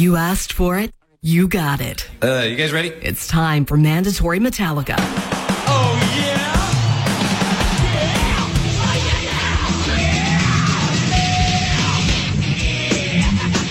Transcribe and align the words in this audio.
You 0.00 0.16
asked 0.16 0.54
for 0.54 0.78
it, 0.78 0.94
you 1.20 1.46
got 1.46 1.82
it. 1.82 2.08
Uh, 2.22 2.46
you 2.48 2.56
guys 2.56 2.72
ready? 2.72 2.88
It's 2.88 3.28
time 3.28 3.66
for 3.66 3.76
Mandatory 3.76 4.40
Metallica. 4.40 4.94
Oh, 4.96 5.92
yeah! 6.16 6.56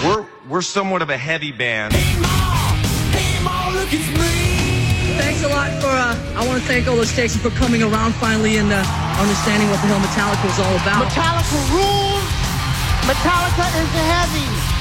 We're, 0.08 0.28
we're 0.48 0.62
somewhat 0.62 1.02
of 1.02 1.10
a 1.10 1.18
heavy 1.18 1.52
band. 1.52 1.96
Thanks 5.18 5.44
a 5.44 5.48
lot 5.48 5.72
for, 5.82 5.88
uh, 5.88 6.16
I 6.36 6.48
want 6.48 6.62
to 6.62 6.68
thank 6.68 6.88
all 6.88 6.98
the 6.98 7.08
stations 7.08 7.42
for 7.42 7.50
coming 7.50 7.82
around 7.82 8.14
finally 8.14 8.58
and 8.58 8.72
uh, 8.72 8.86
understanding 9.18 9.68
what 9.72 9.82
the 9.82 9.88
hell 9.88 10.00
Metallica 10.00 10.46
was 10.46 10.60
all 10.60 10.76
about. 10.76 11.08
Metallica 11.10 11.58
rules. 11.74 12.22
Metallica 13.10 13.66
is 13.82 13.90
the 13.94 14.04
heavy. 14.14 14.79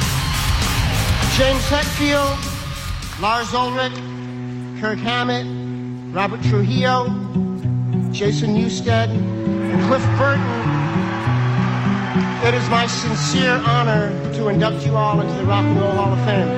James 1.38 1.62
Hetfield, 1.66 2.36
Lars 3.22 3.54
Ulrich, 3.54 3.92
Kirk 4.80 4.98
Hammett, 4.98 5.46
Robert 6.12 6.42
Trujillo, 6.42 7.04
Jason 8.10 8.56
Newsted, 8.56 9.08
and 9.08 9.80
Cliff 9.86 10.02
Burton. 10.18 10.42
It 12.44 12.54
is 12.54 12.68
my 12.68 12.88
sincere 12.88 13.52
honor 13.52 14.10
to 14.32 14.48
induct 14.48 14.84
you 14.84 14.96
all 14.96 15.20
into 15.20 15.32
the 15.34 15.44
Rock 15.44 15.64
and 15.64 15.78
Roll 15.78 15.92
Hall 15.92 16.12
of 16.12 16.18
Fame. 16.24 16.48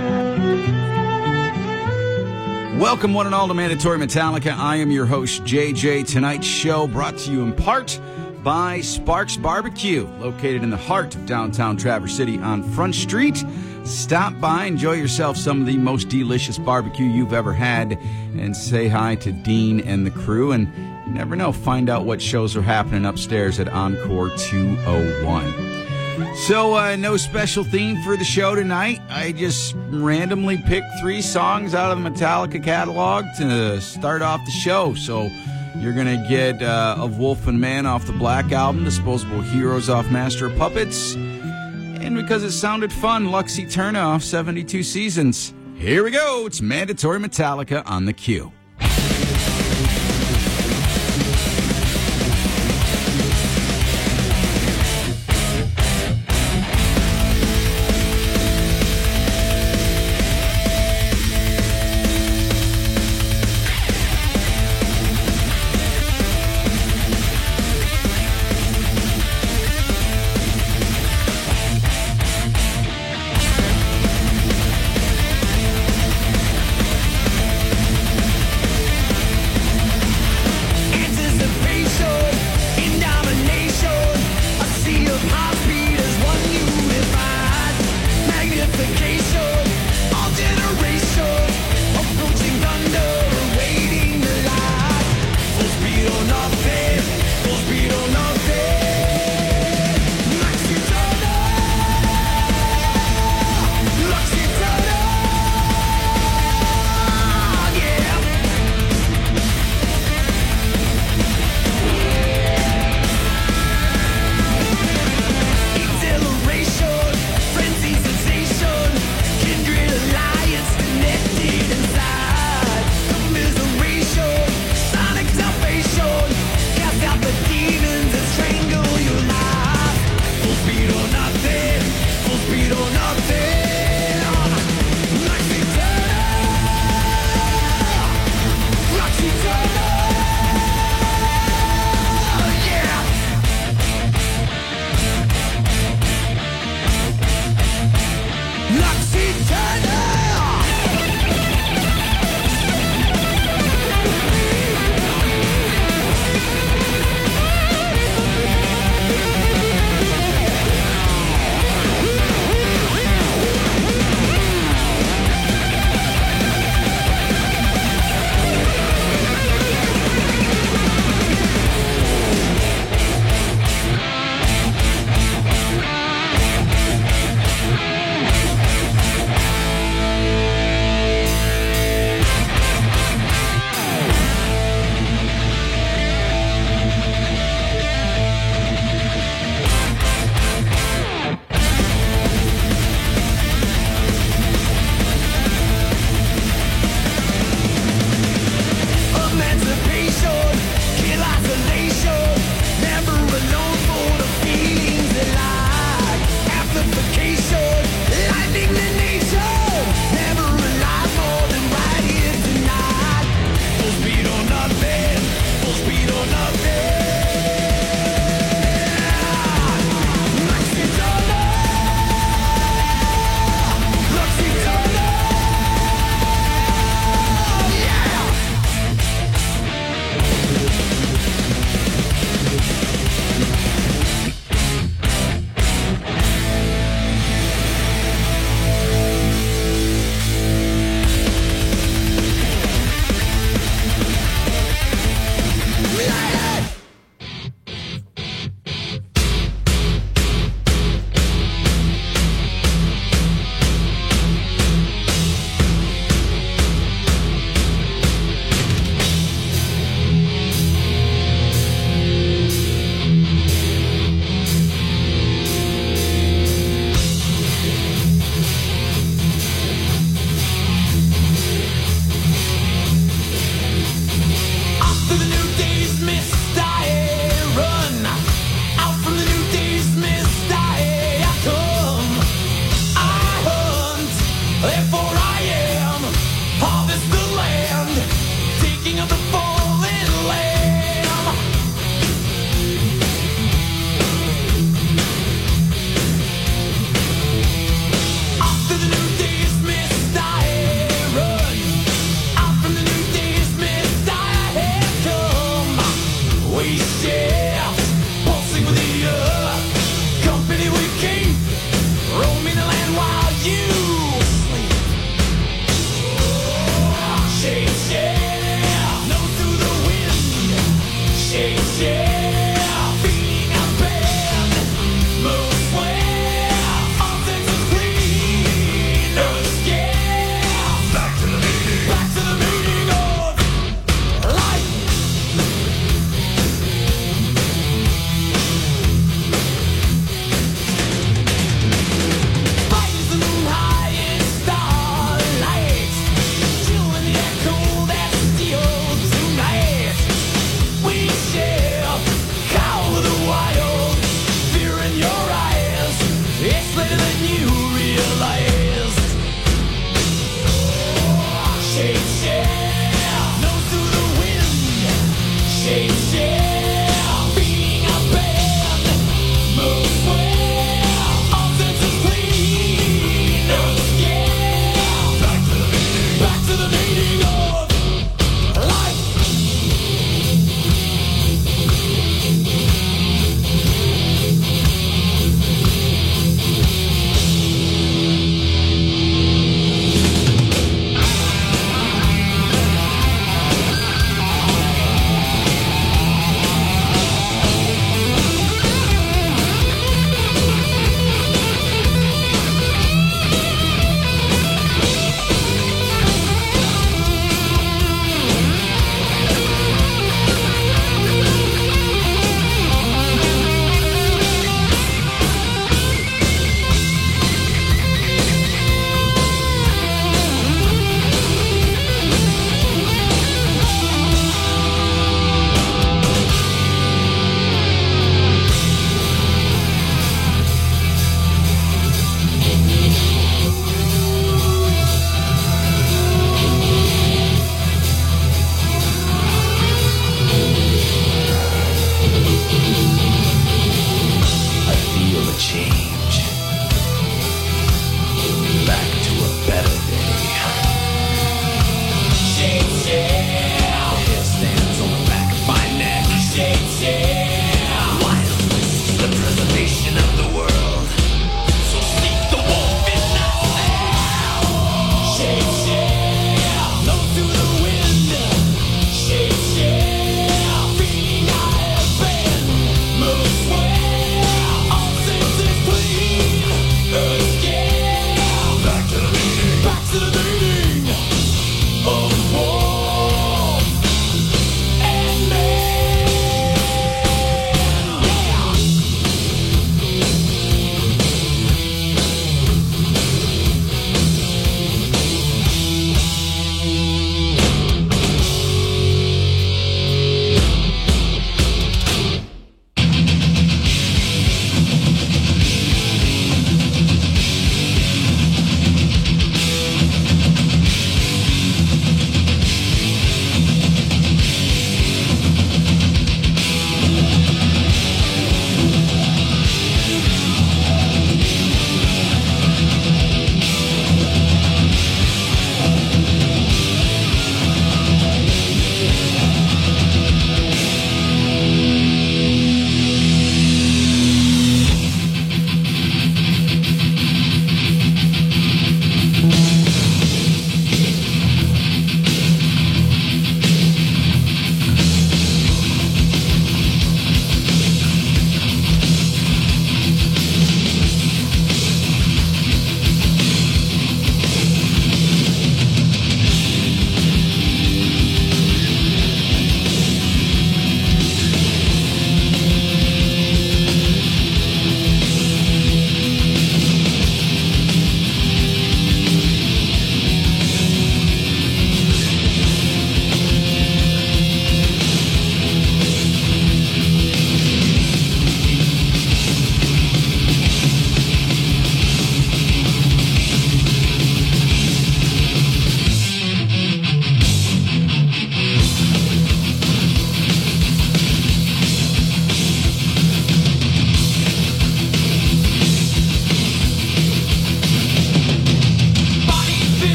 Welcome, 2.80 3.12
one 3.12 3.26
and 3.26 3.34
all, 3.34 3.48
to 3.48 3.54
Mandatory 3.54 3.98
Metallica. 3.98 4.56
I 4.56 4.76
am 4.76 4.90
your 4.90 5.04
host, 5.04 5.44
JJ. 5.44 6.06
Tonight's 6.06 6.46
show 6.46 6.86
brought 6.86 7.18
to 7.18 7.30
you 7.30 7.42
in 7.42 7.52
part 7.52 8.00
by 8.42 8.80
Sparks 8.80 9.36
Barbecue, 9.36 10.06
located 10.20 10.62
in 10.62 10.70
the 10.70 10.78
heart 10.78 11.14
of 11.14 11.26
downtown 11.26 11.76
Traverse 11.76 12.16
City 12.16 12.38
on 12.38 12.62
Front 12.62 12.94
Street. 12.94 13.44
Stop 13.90 14.40
by, 14.40 14.66
enjoy 14.66 14.92
yourself 14.92 15.36
some 15.36 15.60
of 15.60 15.66
the 15.66 15.76
most 15.76 16.08
delicious 16.08 16.58
barbecue 16.58 17.06
you've 17.06 17.32
ever 17.32 17.52
had, 17.52 17.98
and 18.38 18.56
say 18.56 18.86
hi 18.86 19.16
to 19.16 19.32
Dean 19.32 19.80
and 19.80 20.06
the 20.06 20.12
crew. 20.12 20.52
And 20.52 20.72
you 21.06 21.12
never 21.12 21.34
know, 21.34 21.50
find 21.50 21.90
out 21.90 22.04
what 22.04 22.22
shows 22.22 22.56
are 22.56 22.62
happening 22.62 23.04
upstairs 23.04 23.58
at 23.58 23.68
Encore 23.68 24.30
201. 24.30 26.36
So, 26.36 26.76
uh, 26.76 26.94
no 26.94 27.16
special 27.16 27.64
theme 27.64 28.00
for 28.04 28.16
the 28.16 28.24
show 28.24 28.54
tonight. 28.54 29.00
I 29.08 29.32
just 29.32 29.74
randomly 29.88 30.58
picked 30.58 30.86
three 31.00 31.20
songs 31.20 31.74
out 31.74 31.90
of 31.90 32.00
the 32.00 32.08
Metallica 32.08 32.62
catalog 32.62 33.24
to 33.38 33.80
start 33.80 34.22
off 34.22 34.44
the 34.44 34.52
show. 34.52 34.94
So, 34.94 35.28
you're 35.74 35.94
going 35.94 36.06
to 36.06 36.28
get 36.28 36.62
uh, 36.62 36.94
Of 36.96 37.18
Wolf 37.18 37.48
and 37.48 37.60
Man 37.60 37.86
off 37.86 38.06
the 38.06 38.12
Black 38.12 38.52
Album, 38.52 38.84
Disposable 38.84 39.40
Heroes 39.40 39.88
off 39.88 40.08
Master 40.12 40.46
of 40.46 40.56
Puppets, 40.56 41.16
and 42.10 42.16
because 42.16 42.42
it 42.42 42.50
sounded 42.50 42.92
fun, 42.92 43.30
Lux 43.30 43.58
Eterna 43.58 44.00
off 44.00 44.22
72 44.22 44.82
Seasons. 44.82 45.54
Here 45.76 46.02
we 46.02 46.10
go. 46.10 46.44
It's 46.46 46.60
Mandatory 46.60 47.20
Metallica 47.20 47.82
on 47.86 48.04
the 48.04 48.12
Q. 48.12 48.52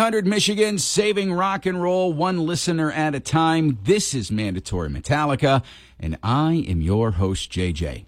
100 0.00 0.26
Michigan, 0.26 0.78
saving 0.78 1.30
rock 1.30 1.66
and 1.66 1.82
roll 1.82 2.10
one 2.10 2.46
listener 2.46 2.90
at 2.90 3.14
a 3.14 3.20
time. 3.20 3.78
This 3.82 4.14
is 4.14 4.32
Mandatory 4.32 4.88
Metallica, 4.88 5.62
and 5.98 6.16
I 6.22 6.64
am 6.66 6.80
your 6.80 7.10
host, 7.10 7.52
JJ. 7.52 8.06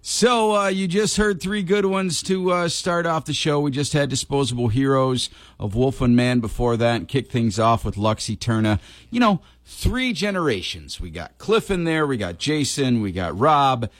So, 0.00 0.56
uh, 0.56 0.68
you 0.68 0.88
just 0.88 1.18
heard 1.18 1.38
three 1.38 1.62
good 1.62 1.84
ones 1.84 2.22
to 2.22 2.52
uh, 2.52 2.68
start 2.68 3.04
off 3.04 3.26
the 3.26 3.34
show. 3.34 3.60
We 3.60 3.70
just 3.70 3.92
had 3.92 4.08
Disposable 4.08 4.68
Heroes 4.68 5.28
of 5.60 5.74
Wolf 5.74 6.00
and 6.00 6.16
Man 6.16 6.40
before 6.40 6.78
that, 6.78 6.96
and 6.96 7.06
kick 7.06 7.30
things 7.30 7.58
off 7.58 7.84
with 7.84 7.96
Luxie 7.96 8.38
Eterna. 8.38 8.80
You 9.10 9.20
know, 9.20 9.42
three 9.62 10.14
generations. 10.14 11.02
We 11.02 11.10
got 11.10 11.36
Cliff 11.36 11.70
in 11.70 11.84
there, 11.84 12.06
we 12.06 12.16
got 12.16 12.38
Jason, 12.38 13.02
we 13.02 13.12
got 13.12 13.38
Rob, 13.38 13.90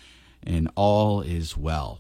and 0.43 0.71
all 0.75 1.21
is 1.21 1.55
well. 1.55 1.99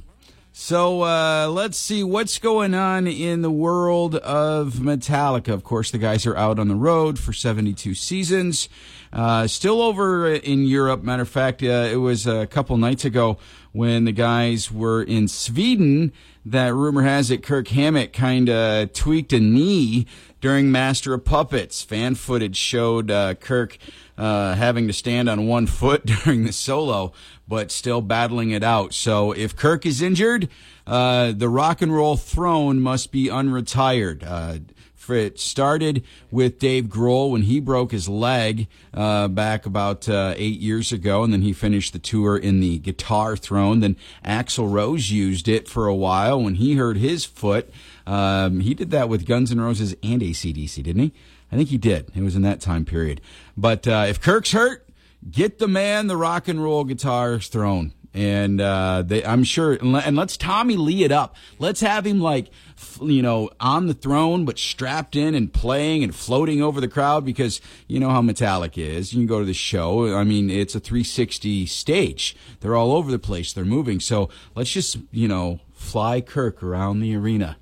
So 0.58 1.02
uh, 1.02 1.48
let's 1.48 1.76
see 1.76 2.02
what's 2.02 2.38
going 2.38 2.72
on 2.72 3.06
in 3.06 3.42
the 3.42 3.50
world 3.50 4.14
of 4.16 4.76
Metallica. 4.76 5.52
Of 5.52 5.64
course, 5.64 5.90
the 5.90 5.98
guys 5.98 6.24
are 6.24 6.34
out 6.34 6.58
on 6.58 6.68
the 6.68 6.74
road 6.74 7.18
for 7.18 7.34
72 7.34 7.94
seasons. 7.94 8.70
Uh, 9.12 9.46
still 9.48 9.82
over 9.82 10.32
in 10.32 10.64
Europe. 10.64 11.02
Matter 11.02 11.22
of 11.22 11.28
fact, 11.28 11.62
uh, 11.62 11.90
it 11.92 12.00
was 12.00 12.26
a 12.26 12.46
couple 12.46 12.78
nights 12.78 13.04
ago 13.04 13.36
when 13.72 14.06
the 14.06 14.12
guys 14.12 14.72
were 14.72 15.02
in 15.02 15.28
Sweden 15.28 16.10
that 16.46 16.72
rumor 16.72 17.02
has 17.02 17.30
it 17.30 17.42
Kirk 17.42 17.68
Hammett 17.68 18.14
kind 18.14 18.48
of 18.48 18.94
tweaked 18.94 19.34
a 19.34 19.40
knee 19.40 20.06
during 20.40 20.72
Master 20.72 21.12
of 21.12 21.26
Puppets. 21.26 21.82
Fan 21.82 22.14
footage 22.14 22.56
showed 22.56 23.10
uh, 23.10 23.34
Kirk 23.34 23.76
uh, 24.18 24.54
having 24.54 24.86
to 24.86 24.92
stand 24.92 25.28
on 25.28 25.46
one 25.46 25.66
foot 25.66 26.06
during 26.24 26.44
the 26.44 26.52
solo, 26.52 27.12
but 27.46 27.70
still 27.70 28.00
battling 28.00 28.50
it 28.50 28.62
out. 28.62 28.94
So 28.94 29.32
if 29.32 29.56
Kirk 29.56 29.86
is 29.86 30.02
injured, 30.02 30.48
uh, 30.86 31.32
the 31.32 31.48
rock 31.48 31.82
and 31.82 31.94
roll 31.94 32.16
throne 32.16 32.80
must 32.80 33.12
be 33.12 33.26
unretired. 33.26 34.22
Uh, 34.26 34.58
it 35.08 35.38
started 35.38 36.02
with 36.30 36.58
Dave 36.58 36.86
Grohl 36.86 37.30
when 37.30 37.42
he 37.42 37.60
broke 37.60 37.92
his 37.92 38.08
leg 38.08 38.66
uh, 38.92 39.28
back 39.28 39.66
about 39.66 40.08
uh, 40.08 40.34
eight 40.36 40.58
years 40.58 40.92
ago, 40.92 41.22
and 41.22 41.32
then 41.32 41.42
he 41.42 41.52
finished 41.52 41.92
the 41.92 41.98
tour 41.98 42.36
in 42.36 42.60
the 42.60 42.78
guitar 42.78 43.36
throne. 43.36 43.80
Then 43.80 43.96
Axl 44.24 44.70
Rose 44.70 45.10
used 45.10 45.48
it 45.48 45.68
for 45.68 45.86
a 45.86 45.94
while 45.94 46.42
when 46.42 46.56
he 46.56 46.74
hurt 46.74 46.96
his 46.96 47.24
foot. 47.24 47.70
Um, 48.06 48.60
he 48.60 48.74
did 48.74 48.90
that 48.90 49.08
with 49.08 49.26
Guns 49.26 49.50
N' 49.50 49.60
Roses 49.60 49.94
and 50.02 50.22
ACDC, 50.22 50.82
didn't 50.82 51.02
he? 51.02 51.12
I 51.50 51.56
think 51.56 51.68
he 51.68 51.78
did. 51.78 52.10
It 52.14 52.22
was 52.22 52.34
in 52.36 52.42
that 52.42 52.60
time 52.60 52.84
period. 52.84 53.20
But 53.56 53.86
uh, 53.86 54.06
if 54.08 54.20
Kirk's 54.20 54.52
hurt, 54.52 54.88
get 55.30 55.58
the 55.58 55.68
man 55.68 56.06
the 56.08 56.16
rock 56.16 56.48
and 56.48 56.62
roll 56.62 56.84
guitar's 56.84 57.48
throne. 57.48 57.92
And 58.14 58.62
uh, 58.62 59.02
they, 59.02 59.22
I'm 59.22 59.44
sure, 59.44 59.74
and 59.74 59.92
let- 59.92 60.06
and 60.06 60.16
let's 60.16 60.38
Tommy 60.38 60.76
Lee 60.78 61.04
it 61.04 61.12
up. 61.12 61.36
Let's 61.58 61.80
have 61.82 62.06
him 62.06 62.18
like, 62.18 62.48
you 63.02 63.20
know, 63.20 63.50
on 63.60 63.88
the 63.88 63.94
throne, 63.94 64.46
but 64.46 64.58
strapped 64.58 65.14
in 65.16 65.34
and 65.34 65.52
playing 65.52 66.02
and 66.02 66.14
floating 66.14 66.62
over 66.62 66.80
the 66.80 66.88
crowd 66.88 67.26
because 67.26 67.60
you 67.86 68.00
know 68.00 68.08
how 68.08 68.22
Metallica 68.22 68.78
is. 68.78 69.12
You 69.12 69.20
can 69.20 69.26
go 69.26 69.40
to 69.40 69.44
the 69.44 69.52
show. 69.52 70.16
I 70.16 70.24
mean, 70.24 70.48
it's 70.48 70.74
a 70.74 70.80
360 70.80 71.66
stage. 71.66 72.34
They're 72.60 72.74
all 72.74 72.92
over 72.92 73.10
the 73.10 73.18
place. 73.18 73.52
They're 73.52 73.66
moving. 73.66 74.00
So 74.00 74.30
let's 74.54 74.70
just, 74.72 74.96
you 75.12 75.28
know, 75.28 75.60
fly 75.74 76.22
Kirk 76.22 76.62
around 76.62 77.00
the 77.00 77.14
arena. 77.14 77.58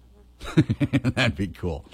That'd 1.03 1.37
be 1.37 1.49
cool. 1.49 1.85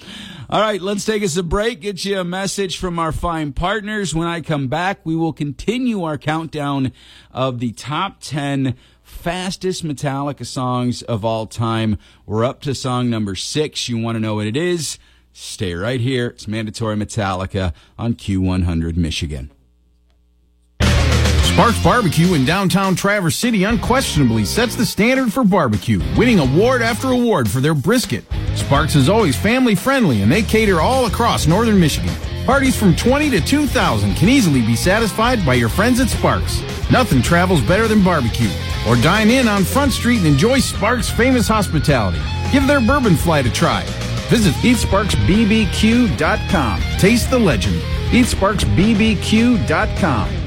All 0.48 0.60
right, 0.60 0.80
let's 0.80 1.04
take 1.04 1.22
us 1.22 1.36
a 1.36 1.42
break, 1.42 1.80
get 1.80 2.04
you 2.04 2.18
a 2.18 2.24
message 2.24 2.78
from 2.78 2.98
our 2.98 3.12
fine 3.12 3.52
partners. 3.52 4.14
When 4.14 4.26
I 4.26 4.40
come 4.40 4.68
back, 4.68 5.00
we 5.04 5.16
will 5.16 5.32
continue 5.32 6.02
our 6.04 6.18
countdown 6.18 6.92
of 7.32 7.60
the 7.60 7.72
top 7.72 8.20
10 8.20 8.74
fastest 9.02 9.84
Metallica 9.84 10.46
songs 10.46 11.02
of 11.02 11.24
all 11.24 11.46
time. 11.46 11.98
We're 12.26 12.44
up 12.44 12.60
to 12.62 12.74
song 12.74 13.10
number 13.10 13.34
six. 13.34 13.88
You 13.88 13.98
want 13.98 14.16
to 14.16 14.20
know 14.20 14.36
what 14.36 14.46
it 14.46 14.56
is? 14.56 14.98
Stay 15.32 15.74
right 15.74 16.00
here. 16.00 16.28
It's 16.28 16.48
Mandatory 16.48 16.96
Metallica 16.96 17.72
on 17.98 18.14
Q100 18.14 18.96
Michigan. 18.96 19.50
Sparks 21.61 21.85
Barbecue 21.85 22.33
in 22.33 22.46
downtown 22.46 22.94
Traverse 22.94 23.37
City 23.37 23.64
unquestionably 23.64 24.46
sets 24.46 24.77
the 24.77 24.87
standard 24.87 25.31
for 25.31 25.44
barbecue, 25.44 25.99
winning 26.16 26.38
award 26.38 26.81
after 26.81 27.11
award 27.11 27.51
for 27.51 27.61
their 27.61 27.75
brisket. 27.75 28.25
Sparks 28.55 28.96
is 28.96 29.11
always 29.11 29.37
family 29.37 29.75
friendly 29.75 30.23
and 30.23 30.33
they 30.33 30.40
cater 30.40 30.81
all 30.81 31.05
across 31.05 31.46
northern 31.46 31.79
Michigan. 31.79 32.14
Parties 32.46 32.75
from 32.75 32.96
20 32.96 33.29
to 33.29 33.42
2,000 33.42 34.14
can 34.14 34.31
easily 34.31 34.62
be 34.62 34.75
satisfied 34.75 35.44
by 35.44 35.53
your 35.53 35.68
friends 35.68 36.01
at 36.01 36.09
Sparks. 36.09 36.62
Nothing 36.90 37.20
travels 37.20 37.61
better 37.61 37.87
than 37.87 38.03
barbecue. 38.03 38.49
Or 38.88 38.96
dine 38.96 39.29
in 39.29 39.46
on 39.46 39.64
Front 39.64 39.92
Street 39.92 40.20
and 40.20 40.29
enjoy 40.29 40.61
Sparks' 40.61 41.11
famous 41.11 41.46
hospitality. 41.46 42.23
Give 42.53 42.66
their 42.66 42.81
bourbon 42.81 43.16
flight 43.16 43.44
a 43.44 43.51
try. 43.51 43.83
Visit 44.31 44.55
eatsparksbbq.com. 44.64 46.81
Taste 46.99 47.31
the 47.31 47.38
legend. 47.38 47.83
eatsparksbbq.com. 48.12 50.39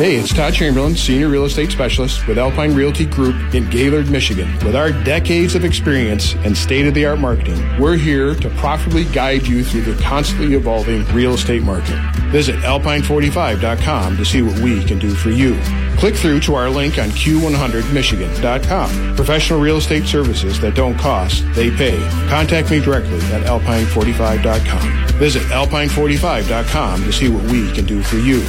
Hey, 0.00 0.16
it's 0.16 0.32
Todd 0.32 0.54
Chamberlain, 0.54 0.96
Senior 0.96 1.28
Real 1.28 1.44
Estate 1.44 1.70
Specialist 1.70 2.26
with 2.26 2.38
Alpine 2.38 2.74
Realty 2.74 3.04
Group 3.04 3.52
in 3.52 3.68
Gaylord, 3.68 4.10
Michigan. 4.10 4.50
With 4.64 4.74
our 4.74 4.92
decades 4.92 5.54
of 5.54 5.62
experience 5.62 6.34
and 6.36 6.56
state 6.56 6.86
of 6.86 6.94
the 6.94 7.04
art 7.04 7.18
marketing, 7.18 7.62
we're 7.78 7.98
here 7.98 8.34
to 8.36 8.48
profitably 8.48 9.04
guide 9.04 9.46
you 9.46 9.62
through 9.62 9.82
the 9.82 10.02
constantly 10.02 10.56
evolving 10.56 11.04
real 11.08 11.34
estate 11.34 11.62
market. 11.62 11.98
Visit 12.30 12.56
alpine45.com 12.60 14.16
to 14.16 14.24
see 14.24 14.40
what 14.40 14.58
we 14.60 14.82
can 14.84 14.98
do 14.98 15.14
for 15.14 15.28
you. 15.28 15.60
Click 15.98 16.14
through 16.14 16.40
to 16.40 16.54
our 16.54 16.70
link 16.70 16.96
on 16.96 17.10
q100michigan.com. 17.10 19.16
Professional 19.16 19.60
real 19.60 19.76
estate 19.76 20.06
services 20.06 20.58
that 20.60 20.74
don't 20.74 20.96
cost, 20.96 21.44
they 21.52 21.70
pay. 21.70 21.98
Contact 22.30 22.70
me 22.70 22.80
directly 22.80 23.20
at 23.34 23.42
alpine45.com. 23.42 25.08
Visit 25.18 25.42
alpine45.com 25.42 27.02
to 27.02 27.12
see 27.12 27.28
what 27.28 27.44
we 27.52 27.70
can 27.72 27.84
do 27.84 28.02
for 28.02 28.16
you. 28.16 28.42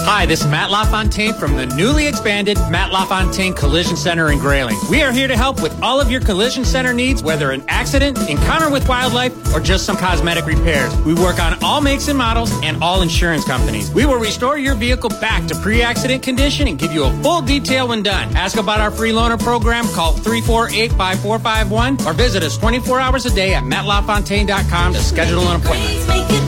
Hi, 0.00 0.26
this 0.26 0.42
is 0.42 0.46
Matt 0.46 0.70
LaFontaine 0.70 1.34
from 1.34 1.56
the 1.56 1.66
newly 1.66 2.06
expanded 2.06 2.58
Matt 2.70 2.92
LaFontaine 2.92 3.54
Collision 3.54 3.96
Center 3.96 4.30
in 4.30 4.38
Grayling. 4.38 4.76
We 4.90 5.02
are 5.02 5.10
here 5.10 5.26
to 5.26 5.36
help 5.36 5.62
with 5.62 5.80
all 5.82 6.00
of 6.00 6.10
your 6.10 6.20
collision 6.20 6.64
center 6.64 6.92
needs, 6.92 7.22
whether 7.22 7.50
an 7.50 7.64
accident, 7.68 8.18
encounter 8.28 8.70
with 8.70 8.88
wildlife, 8.88 9.32
or 9.54 9.60
just 9.60 9.86
some 9.86 9.96
cosmetic 9.96 10.46
repairs. 10.46 10.94
We 11.02 11.14
work 11.14 11.40
on 11.40 11.62
all 11.64 11.80
makes 11.80 12.08
and 12.08 12.18
models 12.18 12.52
and 12.62 12.82
all 12.82 13.02
insurance 13.02 13.44
companies. 13.44 13.90
We 13.90 14.06
will 14.06 14.18
restore 14.18 14.58
your 14.58 14.74
vehicle 14.74 15.10
back 15.20 15.46
to 15.48 15.54
pre-accident 15.56 16.22
condition 16.22 16.68
and 16.68 16.78
give 16.78 16.92
you 16.92 17.04
a 17.04 17.22
full 17.22 17.40
detail 17.40 17.88
when 17.88 18.02
done. 18.02 18.34
Ask 18.36 18.58
about 18.58 18.80
our 18.80 18.90
free 18.90 19.12
loaner 19.12 19.40
program, 19.42 19.86
call 19.88 20.14
348-5451, 20.14 22.06
or 22.06 22.12
visit 22.12 22.42
us 22.42 22.56
24 22.58 23.00
hours 23.00 23.26
a 23.26 23.34
day 23.34 23.54
at 23.54 23.64
mattlafontaine.com 23.64 24.92
to 24.92 25.00
schedule 25.00 25.48
an 25.48 25.60
appointment. 25.60 26.45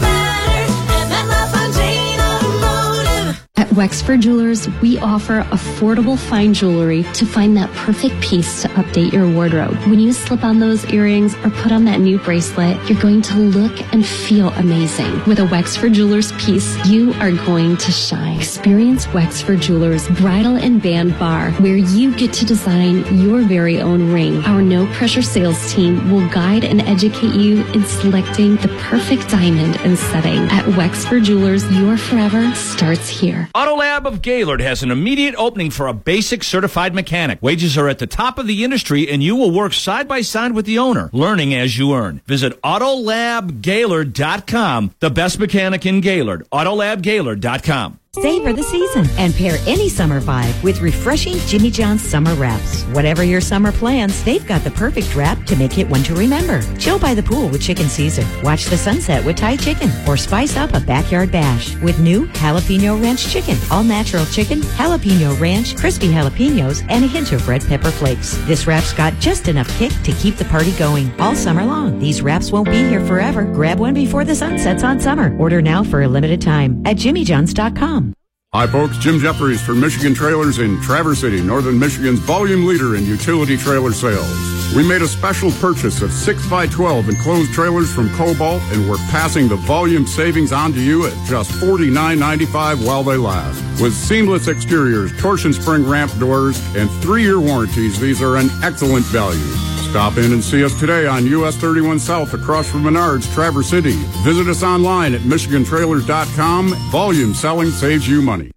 At 3.58 3.72
Wexford 3.72 4.20
Jewelers, 4.20 4.68
we 4.80 5.00
offer 5.00 5.40
affordable 5.50 6.16
fine 6.16 6.54
jewelry 6.54 7.02
to 7.14 7.26
find 7.26 7.56
that 7.56 7.68
perfect 7.74 8.20
piece 8.20 8.62
to 8.62 8.68
update 8.68 9.12
your 9.12 9.28
wardrobe. 9.28 9.74
When 9.88 9.98
you 9.98 10.12
slip 10.12 10.44
on 10.44 10.60
those 10.60 10.84
earrings 10.92 11.34
or 11.38 11.50
put 11.50 11.72
on 11.72 11.84
that 11.86 11.98
new 11.98 12.20
bracelet, 12.20 12.76
you're 12.88 13.02
going 13.02 13.20
to 13.22 13.34
look 13.34 13.92
and 13.92 14.06
feel 14.06 14.50
amazing. 14.50 15.24
With 15.24 15.40
a 15.40 15.46
Wexford 15.46 15.94
Jewelers 15.94 16.30
piece, 16.40 16.76
you 16.86 17.12
are 17.14 17.32
going 17.32 17.76
to 17.78 17.90
shine. 17.90 18.36
Experience 18.36 19.12
Wexford 19.12 19.58
Jewelers 19.58 20.06
Bridal 20.10 20.54
and 20.54 20.80
Band 20.80 21.18
Bar, 21.18 21.50
where 21.54 21.76
you 21.76 22.14
get 22.14 22.32
to 22.34 22.46
design 22.46 22.98
your 23.18 23.40
very 23.40 23.80
own 23.80 24.12
ring. 24.12 24.40
Our 24.44 24.62
no 24.62 24.86
pressure 24.94 25.20
sales 25.20 25.74
team 25.74 26.12
will 26.12 26.28
guide 26.28 26.62
and 26.62 26.80
educate 26.82 27.34
you 27.34 27.66
in 27.72 27.84
selecting 27.84 28.54
the 28.58 28.68
perfect 28.82 29.28
diamond 29.28 29.78
and 29.78 29.98
setting. 29.98 30.42
At 30.52 30.64
Wexford 30.76 31.24
Jewelers, 31.24 31.68
your 31.76 31.96
forever 31.96 32.54
starts 32.54 33.08
here. 33.08 33.47
Autolab 33.54 34.06
of 34.06 34.22
Gaylord 34.22 34.61
has 34.61 34.82
an 34.82 34.90
immediate 34.90 35.34
opening 35.37 35.70
for 35.70 35.87
a 35.87 35.92
basic 35.94 36.44
certified 36.44 36.94
mechanic. 36.94 37.38
Wages 37.42 37.76
are 37.78 37.88
at 37.88 37.98
the 37.98 38.06
top 38.06 38.38
of 38.38 38.46
the 38.46 38.62
industry 38.64 39.08
and 39.08 39.22
you 39.22 39.34
will 39.37 39.50
work 39.50 39.72
side 39.72 40.06
by 40.06 40.20
side 40.20 40.52
with 40.52 40.66
the 40.66 40.78
owner, 40.78 41.08
learning 41.12 41.54
as 41.54 41.78
you 41.78 41.94
earn. 41.94 42.20
Visit 42.26 42.61
AutolabGaylord.com, 42.62 44.94
the 45.00 45.11
best 45.11 45.38
mechanic 45.38 45.87
in 45.87 46.00
Gaylord. 46.00 46.46
AutolabGaylord.com. 46.52 47.98
Savor 48.20 48.52
the 48.52 48.62
season 48.64 49.07
and 49.16 49.33
pair 49.33 49.59
any 49.66 49.88
summer 49.88 50.20
vibe 50.20 50.61
with 50.64 50.81
refreshing 50.81 51.37
Jimmy 51.46 51.70
John's 51.70 52.02
summer 52.02 52.35
wraps. 52.35 52.83
Whatever 52.87 53.22
your 53.22 53.40
summer 53.40 53.70
plans, 53.70 54.24
they've 54.24 54.44
got 54.44 54.64
the 54.64 54.72
perfect 54.72 55.14
wrap 55.14 55.44
to 55.46 55.54
make 55.54 55.78
it 55.78 55.88
one 55.88 56.02
to 56.02 56.14
remember. 56.14 56.61
Chill 56.78 56.98
by 56.98 57.14
the 57.14 57.22
pool 57.22 57.48
with 57.48 57.62
Chicken 57.62 57.88
Caesar. 57.88 58.26
Watch 58.42 58.64
the 58.66 58.76
sunset 58.76 59.24
with 59.24 59.37
Thai 59.37 59.57
chicken 59.57 59.90
or 60.09 60.16
spice 60.16 60.57
up 60.57 60.74
a 60.74 60.81
backyard 60.81 61.31
bash 61.31 61.76
with 61.76 62.00
new 62.00 62.26
jalapeno 62.28 63.00
ranch 63.00 63.28
chicken. 63.28 63.57
All 63.70 63.85
natural 63.85 64.26
chicken, 64.26 64.61
jalapeno 64.61 65.38
ranch, 65.40 65.76
crispy 65.76 66.09
jalapenos, 66.09 66.85
and 66.88 67.04
a 67.04 67.09
hint 67.09 67.31
of 67.33 67.46
red 67.46 67.64
pepper 67.64 67.90
flakes. 67.90 68.37
This 68.46 68.66
wrap's 68.66 68.92
got 68.92 69.14
just 69.20 69.46
enough 69.46 69.68
kick 69.78 69.92
to 70.02 70.12
keep 70.12 70.37
the 70.37 70.44
party 70.46 70.72
going 70.72 71.09
all 71.20 71.37
summer 71.37 71.64
long. 71.64 71.98
These 72.00 72.22
wraps 72.22 72.50
won't 72.50 72.68
be 72.68 72.88
here 72.88 73.04
forever. 73.07 73.44
Grab 73.44 73.78
one 73.78 73.94
before 73.94 74.24
the 74.24 74.35
sun 74.35 74.59
sets 74.59 74.83
on 74.83 74.98
summer. 74.98 75.37
Order 75.38 75.62
now 75.62 75.85
for 75.85 76.02
a 76.02 76.09
limited 76.09 76.40
time 76.40 76.83
at 76.85 76.96
jimmyjohns.com. 76.96 78.07
Hi, 78.54 78.66
folks. 78.66 78.96
Jim 78.96 79.18
Jeffries 79.18 79.61
for 79.61 79.74
Michigan 79.74 80.14
Trailers 80.14 80.58
in 80.58 80.80
Traverse 80.80 81.20
City, 81.20 81.42
Northern 81.42 81.78
Michigan's 81.78 82.18
volume 82.20 82.64
leader 82.64 82.96
in 82.96 83.04
utility 83.04 83.58
trailer 83.58 83.92
sales. 83.92 84.74
We 84.74 84.88
made 84.88 85.02
a 85.02 85.06
special 85.06 85.50
purchase 85.50 86.00
of 86.00 86.08
6x12 86.08 87.11
enclosed 87.11 87.52
trailers 87.52 87.92
from 87.92 88.08
Cobalt, 88.14 88.62
and 88.72 88.88
we're 88.88 88.96
passing 89.11 89.48
the 89.48 89.56
volume 89.56 90.06
savings 90.06 90.50
on 90.50 90.72
to 90.72 90.80
you 90.80 91.06
at 91.06 91.12
just 91.26 91.50
$49.95 91.61 92.87
while 92.87 93.02
they 93.04 93.18
last. 93.18 93.61
With 93.82 93.92
seamless 93.92 94.48
exteriors, 94.48 95.14
torsion 95.20 95.52
spring 95.52 95.87
ramp 95.87 96.18
doors, 96.18 96.58
and 96.74 96.90
three 97.02 97.24
year 97.24 97.40
warranties, 97.40 98.00
these 98.00 98.22
are 98.22 98.38
an 98.38 98.48
excellent 98.62 99.04
value. 99.06 99.67
Stop 99.90 100.18
in 100.18 100.35
and 100.35 100.44
see 100.44 100.62
us 100.62 100.79
today 100.79 101.07
on 101.07 101.24
US 101.27 101.57
31 101.57 101.98
South 101.98 102.35
across 102.35 102.70
from 102.70 102.83
Menards, 102.83 103.33
Traverse 103.33 103.70
City. 103.70 103.94
Visit 104.22 104.46
us 104.46 104.62
online 104.62 105.14
at 105.14 105.22
MichiganTrailers.com. 105.22 106.74
Volume 106.90 107.33
selling 107.33 107.70
saves 107.70 108.07
you 108.07 108.20
money. 108.20 108.51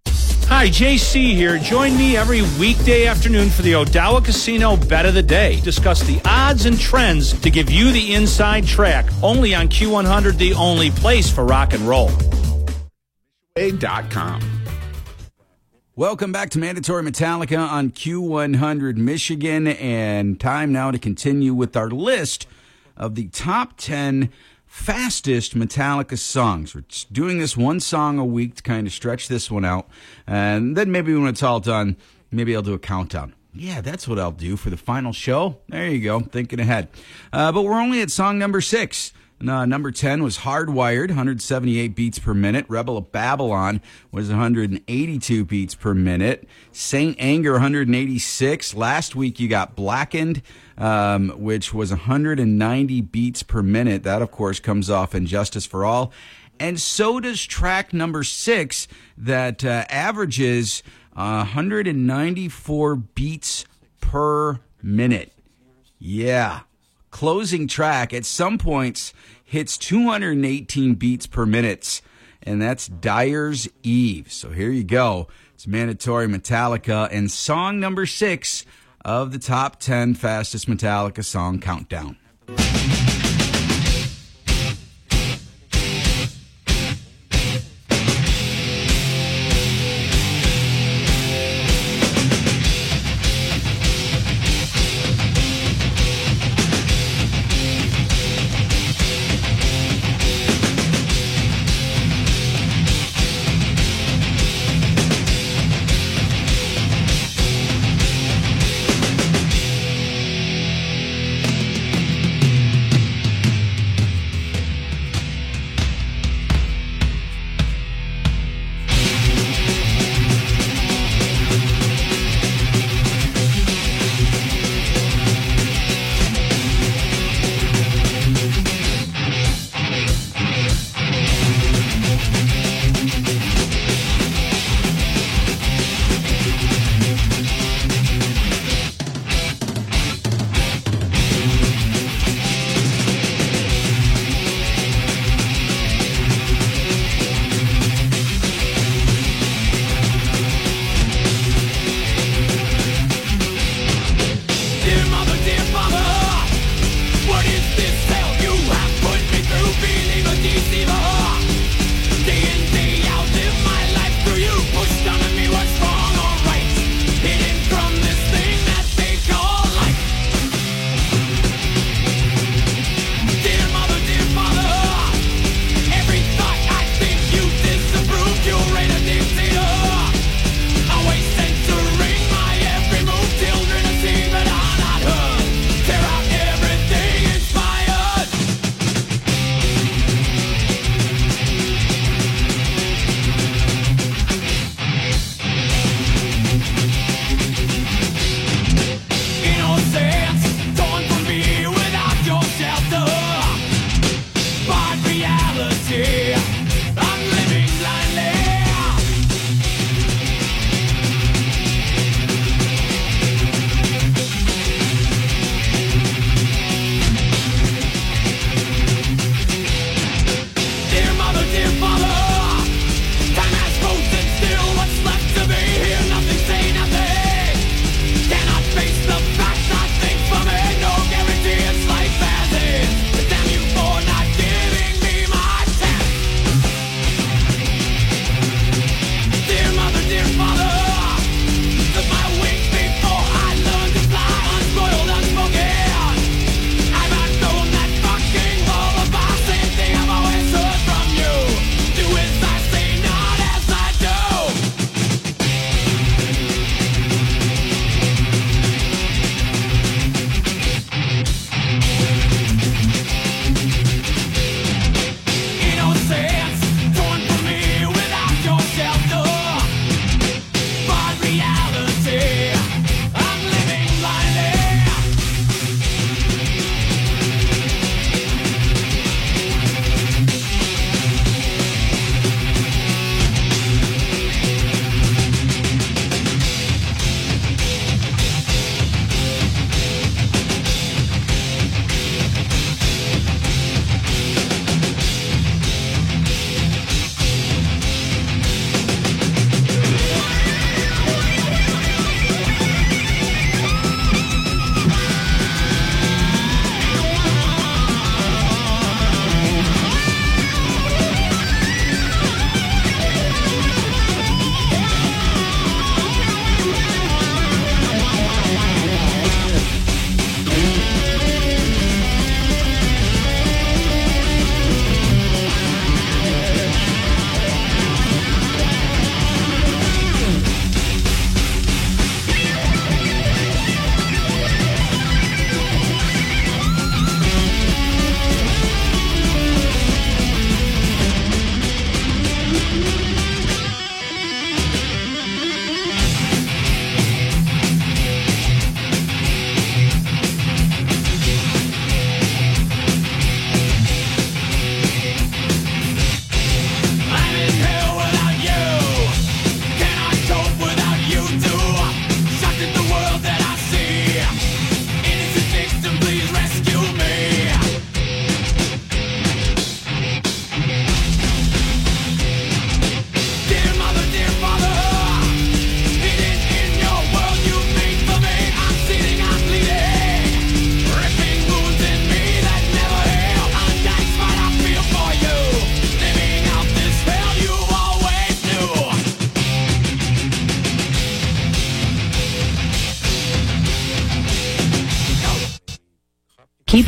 Hi, 0.50 0.68
JC 0.68 1.34
here. 1.34 1.58
Join 1.58 1.98
me 1.98 2.18
every 2.18 2.42
weekday 2.60 3.08
afternoon 3.08 3.50
for 3.50 3.62
the 3.62 3.72
Odawa 3.72 4.24
Casino 4.24 4.76
Bet 4.76 5.06
of 5.06 5.14
the 5.14 5.24
Day. 5.24 5.62
Discuss 5.62 6.04
the 6.04 6.20
odds 6.26 6.66
and 6.66 6.78
trends 6.78 7.32
to 7.40 7.50
give 7.50 7.72
you 7.72 7.94
the 7.94 8.14
inside 8.14 8.68
track. 8.68 9.06
Only 9.24 9.56
on 9.56 9.70
Q100, 9.70 10.38
the 10.38 10.54
only 10.56 10.92
place 10.92 11.32
for 11.32 11.46
rock 11.46 11.74
and 11.74 11.88
roll. 11.88 12.12
A.com. 13.56 14.61
Welcome 15.98 16.32
back 16.32 16.50
to 16.52 16.60
Mandatory 16.60 17.04
Metallica 17.04 17.60
on 17.70 17.92
Q100 17.92 18.96
Michigan, 18.96 19.68
and 19.68 20.40
time 20.40 20.72
now 20.72 20.90
to 20.90 20.98
continue 20.98 21.54
with 21.54 21.76
our 21.76 21.90
list 21.90 22.48
of 22.96 23.16
the 23.16 23.28
top 23.28 23.74
10 23.76 24.30
fastest 24.66 25.54
Metallica 25.54 26.18
songs. 26.18 26.74
We're 26.74 26.86
doing 27.12 27.40
this 27.40 27.58
one 27.58 27.82
song 27.82 28.20
a 28.20 28.24
week 28.24 28.56
to 28.56 28.64
kind 28.64 28.88
of 28.88 28.94
stretch 28.94 29.28
this 29.28 29.52
one 29.52 29.66
out, 29.66 29.90
and 30.26 30.78
then 30.78 30.94
maybe 30.94 31.14
when 31.14 31.28
it's 31.28 31.44
all 31.44 31.60
done, 31.60 31.98
maybe 32.32 32.56
I'll 32.56 32.62
do 32.62 32.74
a 32.74 32.80
countdown. 32.80 33.36
Yeah, 33.54 33.82
that's 33.82 34.08
what 34.08 34.18
I'll 34.18 34.32
do 34.32 34.56
for 34.56 34.70
the 34.70 34.78
final 34.78 35.12
show. 35.12 35.58
There 35.68 35.90
you 35.90 36.02
go, 36.02 36.22
thinking 36.22 36.62
ahead. 36.62 36.88
Uh, 37.34 37.52
but 37.52 37.64
we're 37.64 37.74
only 37.74 38.02
at 38.02 38.12
song 38.12 38.40
number 38.40 38.62
six. 38.62 39.12
Uh, 39.48 39.66
number 39.66 39.92
10 39.92 40.22
was 40.22 40.40
Hardwired, 40.40 41.08
178 41.10 41.96
beats 41.96 42.20
per 42.20 42.34
minute. 42.34 42.66
Rebel 42.68 42.98
of 42.98 43.12
Babylon 43.12 43.82
was 44.12 44.30
182 44.30 45.46
beats 45.46 45.74
per 45.74 45.94
minute. 45.94 46.48
Saint 46.72 47.16
Anger, 47.20 47.54
186. 47.54 48.76
Last 48.76 49.16
week 49.16 49.40
you 49.40 49.48
got 49.48 49.76
Blackened, 49.76 50.44
um, 50.78 51.30
which 51.30 51.74
was 51.74 51.90
190 51.90 53.02
beats 53.02 53.42
per 53.42 53.64
minute. 53.64 54.04
That, 54.04 54.22
of 54.22 54.30
course, 54.32 54.60
comes 54.60 54.90
off 54.90 55.16
And 55.16 55.26
Justice 55.26 55.66
for 55.66 55.86
All. 55.86 56.14
And 56.60 56.80
so 56.80 57.20
does 57.20 57.42
track 57.42 57.94
number 57.94 58.24
six, 58.24 58.88
that 59.18 59.66
uh, 59.66 59.86
averages 59.90 60.84
uh, 61.16 61.46
194 61.46 62.96
beats 62.96 63.66
per 64.00 64.60
minute. 64.84 65.34
Yeah 65.98 66.62
closing 67.12 67.68
track 67.68 68.14
at 68.14 68.26
some 68.26 68.58
points 68.58 69.14
hits 69.44 69.78
218 69.78 70.96
beats 70.96 71.28
per 71.28 71.46
minute, 71.46 72.02
and 72.42 72.62
that's 72.62 72.88
Dyers 72.88 73.68
Eve. 73.84 74.32
So 74.32 74.50
here 74.50 74.72
you 74.72 74.84
go. 74.84 75.28
It's 75.54 75.68
mandatory 75.68 76.28
Metallica 76.28 77.10
and 77.12 77.30
song 77.30 77.80
number 77.80 78.06
six 78.06 78.66
of 79.06 79.32
the 79.32 79.40
top 79.40 79.80
10 79.80 80.16
fastest 80.16 80.68
Metallica 80.68 81.24
song 81.24 81.60
countdown. 81.60 82.18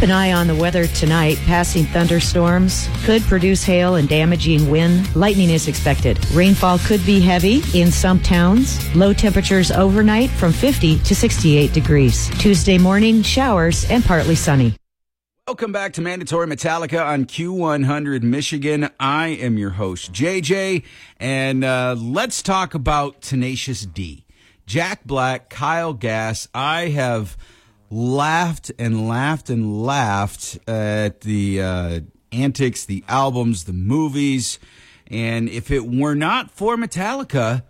An 0.04 0.12
eye 0.12 0.34
on 0.34 0.48
the 0.48 0.56
weather 0.56 0.86
tonight. 0.88 1.38
Passing 1.46 1.86
thunderstorms 1.86 2.90
could 3.06 3.22
produce 3.24 3.64
hail 3.64 3.96
and 3.96 4.10
damaging 4.10 4.70
wind. 4.70 5.16
Lightning 5.16 5.50
is 5.50 5.70
expected. 5.70 6.24
Rainfall 6.32 6.78
could 6.80 7.04
be 7.06 7.22
heavy 7.22 7.64
in 7.74 7.90
some 7.90 8.20
towns. 8.20 8.94
Low 8.96 9.14
temperatures 9.14 9.72
overnight 9.72 10.30
from 10.32 10.52
50 10.52 11.00
to 11.00 11.16
68 11.16 11.72
degrees. 11.72 12.30
Tuesday 12.38 12.78
morning, 12.78 13.22
showers 13.22 13.90
and 13.90 14.04
partly 14.04 14.36
sunny. 14.36 14.76
Welcome 15.48 15.72
back 15.72 15.94
to 15.94 16.02
Mandatory 16.02 16.48
Metallica 16.48 17.06
on 17.06 17.26
Q100 17.26 18.24
Michigan. 18.24 18.90
I 19.00 19.28
am 19.30 19.58
your 19.58 19.72
host, 19.72 20.12
JJ, 20.12 20.84
and 21.18 21.64
uh, 21.64 21.96
let's 21.98 22.42
talk 22.42 22.74
about 22.74 23.22
Tenacious 23.22 23.86
D. 23.86 24.26
Jack 24.66 25.06
Black, 25.06 25.50
Kyle 25.50 25.94
Gass. 25.94 26.48
I 26.54 26.90
have 26.90 27.38
laughed 27.94 28.72
and 28.80 29.08
laughed 29.08 29.50
and 29.50 29.84
laughed 29.84 30.58
at 30.68 31.22
the 31.22 31.62
uh, 31.62 32.00
antics, 32.32 32.86
the 32.86 33.04
albums, 33.08 33.66
the 33.66 33.74
movies. 33.74 34.58
And 35.08 35.48
if 35.48 35.70
it 35.70 35.86
were 35.86 36.16
not 36.16 36.50
for 36.50 36.76
Metallica, 36.76 37.64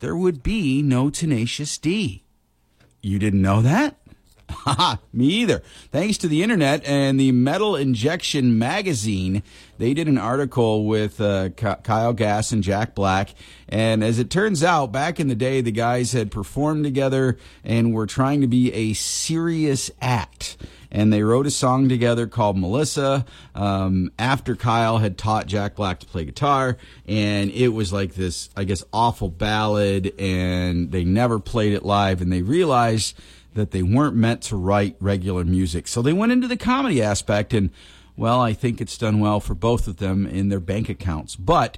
there 0.00 0.16
would 0.16 0.42
be 0.42 0.82
no 0.82 1.10
Tenacious 1.10 1.76
D. 1.78 2.24
You 3.02 3.18
didn't 3.18 3.42
know 3.42 3.60
that? 3.62 3.98
Me 5.12 5.26
either. 5.26 5.62
Thanks 5.90 6.18
to 6.18 6.28
the 6.28 6.42
internet 6.42 6.84
and 6.84 7.18
the 7.18 7.32
Metal 7.32 7.76
Injection 7.76 8.58
magazine, 8.58 9.42
they 9.78 9.94
did 9.94 10.08
an 10.08 10.18
article 10.18 10.86
with 10.86 11.20
uh, 11.20 11.50
Kyle 11.50 12.12
Gass 12.12 12.52
and 12.52 12.62
Jack 12.62 12.94
Black. 12.94 13.34
And 13.68 14.02
as 14.02 14.18
it 14.18 14.30
turns 14.30 14.62
out, 14.62 14.92
back 14.92 15.18
in 15.20 15.28
the 15.28 15.34
day, 15.34 15.60
the 15.60 15.72
guys 15.72 16.12
had 16.12 16.30
performed 16.30 16.84
together 16.84 17.36
and 17.64 17.92
were 17.92 18.06
trying 18.06 18.40
to 18.40 18.46
be 18.46 18.72
a 18.72 18.92
serious 18.94 19.90
act. 20.00 20.56
And 20.90 21.12
they 21.12 21.22
wrote 21.22 21.46
a 21.46 21.50
song 21.50 21.88
together 21.88 22.26
called 22.26 22.56
Melissa 22.56 23.26
um, 23.54 24.12
after 24.18 24.54
Kyle 24.54 24.98
had 24.98 25.18
taught 25.18 25.46
Jack 25.46 25.74
Black 25.74 26.00
to 26.00 26.06
play 26.06 26.24
guitar. 26.24 26.78
And 27.06 27.50
it 27.50 27.68
was 27.68 27.92
like 27.92 28.14
this, 28.14 28.48
I 28.56 28.64
guess, 28.64 28.84
awful 28.92 29.28
ballad. 29.28 30.14
And 30.18 30.92
they 30.92 31.04
never 31.04 31.38
played 31.38 31.72
it 31.72 31.84
live. 31.84 32.22
And 32.22 32.32
they 32.32 32.42
realized 32.42 33.18
that 33.56 33.72
they 33.72 33.82
weren't 33.82 34.16
meant 34.16 34.42
to 34.42 34.56
write 34.56 34.96
regular 35.00 35.44
music. 35.44 35.88
So 35.88 36.00
they 36.00 36.12
went 36.12 36.32
into 36.32 36.46
the 36.46 36.56
comedy 36.56 37.02
aspect, 37.02 37.52
and 37.52 37.70
well, 38.16 38.40
I 38.40 38.52
think 38.52 38.80
it's 38.80 38.96
done 38.96 39.18
well 39.18 39.40
for 39.40 39.54
both 39.54 39.88
of 39.88 39.96
them 39.96 40.26
in 40.26 40.48
their 40.48 40.60
bank 40.60 40.88
accounts. 40.88 41.36
But 41.36 41.76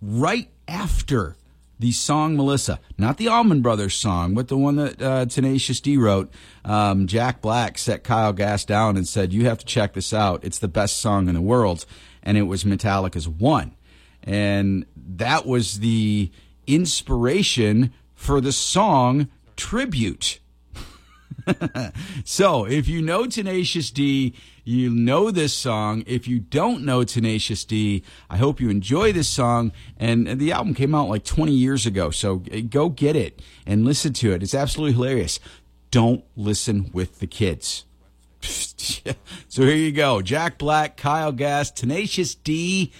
right 0.00 0.48
after 0.68 1.36
the 1.78 1.92
song 1.92 2.36
Melissa, 2.36 2.80
not 2.96 3.18
the 3.18 3.28
Allman 3.28 3.60
Brothers 3.60 3.94
song, 3.94 4.34
but 4.34 4.48
the 4.48 4.56
one 4.56 4.76
that 4.76 5.02
uh, 5.02 5.26
Tenacious 5.26 5.80
D 5.80 5.96
wrote, 5.96 6.32
um, 6.64 7.06
Jack 7.06 7.40
Black 7.40 7.78
set 7.78 8.04
Kyle 8.04 8.32
Gass 8.32 8.64
down 8.64 8.96
and 8.96 9.06
said, 9.06 9.32
You 9.32 9.46
have 9.46 9.58
to 9.58 9.66
check 9.66 9.94
this 9.94 10.12
out. 10.12 10.44
It's 10.44 10.58
the 10.58 10.68
best 10.68 10.98
song 10.98 11.28
in 11.28 11.34
the 11.34 11.40
world. 11.40 11.84
And 12.22 12.38
it 12.38 12.42
was 12.42 12.64
Metallica's 12.64 13.28
One. 13.28 13.74
And 14.22 14.86
that 14.96 15.44
was 15.44 15.80
the 15.80 16.30
inspiration 16.66 17.92
for 18.14 18.40
the 18.40 18.52
song 18.52 19.28
Tribute. 19.56 20.40
So, 22.24 22.64
if 22.64 22.88
you 22.88 23.02
know 23.02 23.26
Tenacious 23.26 23.90
D, 23.90 24.34
you 24.64 24.90
know 24.90 25.30
this 25.30 25.52
song. 25.52 26.02
If 26.06 26.26
you 26.26 26.40
don't 26.40 26.84
know 26.84 27.04
Tenacious 27.04 27.64
D, 27.64 28.02
I 28.30 28.38
hope 28.38 28.60
you 28.60 28.70
enjoy 28.70 29.12
this 29.12 29.28
song. 29.28 29.72
And 29.98 30.38
the 30.40 30.52
album 30.52 30.74
came 30.74 30.94
out 30.94 31.08
like 31.08 31.24
20 31.24 31.52
years 31.52 31.86
ago, 31.86 32.10
so 32.10 32.36
go 32.70 32.88
get 32.88 33.16
it 33.16 33.42
and 33.66 33.84
listen 33.84 34.12
to 34.14 34.32
it. 34.32 34.42
It's 34.42 34.54
absolutely 34.54 34.94
hilarious. 34.94 35.38
Don't 35.90 36.24
listen 36.36 36.90
with 36.92 37.20
the 37.20 37.26
kids. 37.26 37.84
so 38.40 39.62
here 39.62 39.74
you 39.74 39.92
go 39.92 40.20
Jack 40.22 40.58
Black, 40.58 40.96
Kyle 40.96 41.32
Gass, 41.32 41.70
Tenacious 41.70 42.34
D, 42.34 42.92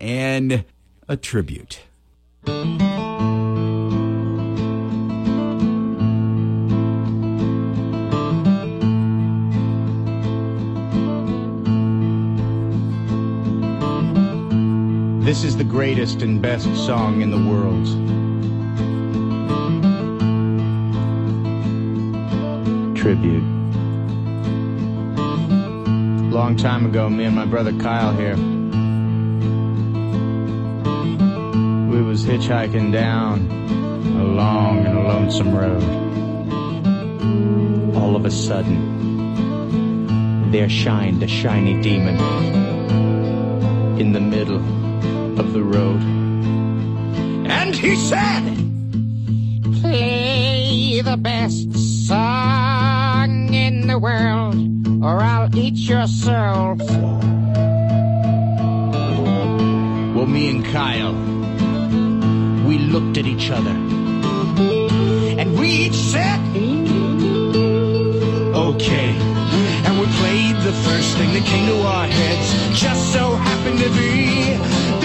and 0.00 0.64
a 1.08 1.16
tribute. 1.16 1.80
This 15.30 15.44
is 15.44 15.56
the 15.56 15.62
greatest 15.62 16.22
and 16.22 16.42
best 16.42 16.66
song 16.74 17.20
in 17.22 17.30
the 17.30 17.38
world. 17.38 17.86
Tribute. 22.96 23.44
Long 26.32 26.56
time 26.56 26.84
ago, 26.84 27.08
me 27.08 27.26
and 27.26 27.36
my 27.36 27.46
brother 27.46 27.72
Kyle 27.74 28.12
here, 28.12 28.34
we 31.86 32.02
was 32.02 32.24
hitchhiking 32.24 32.90
down 32.90 33.48
a 34.18 34.24
long 34.24 34.84
and 34.84 35.04
lonesome 35.04 35.54
road. 35.54 35.84
All 37.94 38.16
of 38.16 38.24
a 38.24 38.32
sudden, 38.32 38.80
there 40.50 40.68
shined 40.68 41.22
a 41.22 41.28
shiny 41.28 41.80
demon 41.80 42.16
in 43.96 44.10
the 44.10 44.20
middle 44.20 44.89
of 45.40 45.54
the 45.54 45.62
road. 45.62 46.02
And 47.48 47.74
he 47.74 47.96
said, 47.96 48.44
Play 49.80 51.00
the 51.00 51.16
best 51.16 52.06
song 52.06 53.54
in 53.54 53.86
the 53.86 53.98
world, 53.98 54.54
or 55.02 55.22
I'll 55.22 55.48
eat 55.56 55.76
your 55.76 56.06
soul. 56.06 56.76
Well, 60.14 60.26
me 60.26 60.50
and 60.50 60.62
Kyle, 60.66 61.14
we 62.68 62.76
looked 62.76 63.16
at 63.16 63.24
each 63.24 63.50
other. 63.50 63.76
And 65.40 65.58
we 65.58 65.68
each 65.86 65.94
said, 65.94 66.38
Okay. 68.54 69.08
And 69.86 69.98
we 70.00 70.06
played 70.20 70.56
the 70.68 70.74
first 70.84 71.16
thing 71.16 71.32
that 71.32 71.44
came 71.46 71.66
to 71.66 71.80
our 71.86 72.06
heads. 72.06 72.78
Just 72.78 73.14
so 73.14 73.36
happened 73.36 73.78
to 73.78 73.88
be 73.96 74.99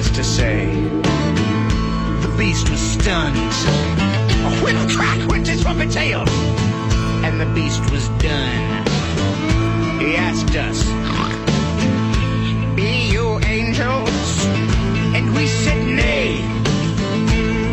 Needless 0.00 0.16
to 0.16 0.24
say, 0.24 0.64
the 2.22 2.34
beast 2.38 2.70
was 2.70 2.80
stunned. 2.80 3.36
A 3.36 4.64
whip 4.64 4.96
crack 4.96 5.28
went 5.28 5.46
his 5.46 5.60
trumpet 5.60 5.90
tail, 5.90 6.26
and 7.22 7.38
the 7.38 7.44
beast 7.54 7.82
was 7.90 8.08
done. 8.16 8.86
He 10.00 10.16
asked 10.16 10.56
us, 10.56 10.86
Be 12.74 13.10
you 13.10 13.40
angels? 13.40 14.46
And 15.14 15.34
we 15.34 15.46
said, 15.46 15.84
Nay. 15.84 16.40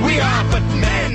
We 0.05 0.19
are 0.19 0.43
but 0.51 0.63
men. 0.81 1.06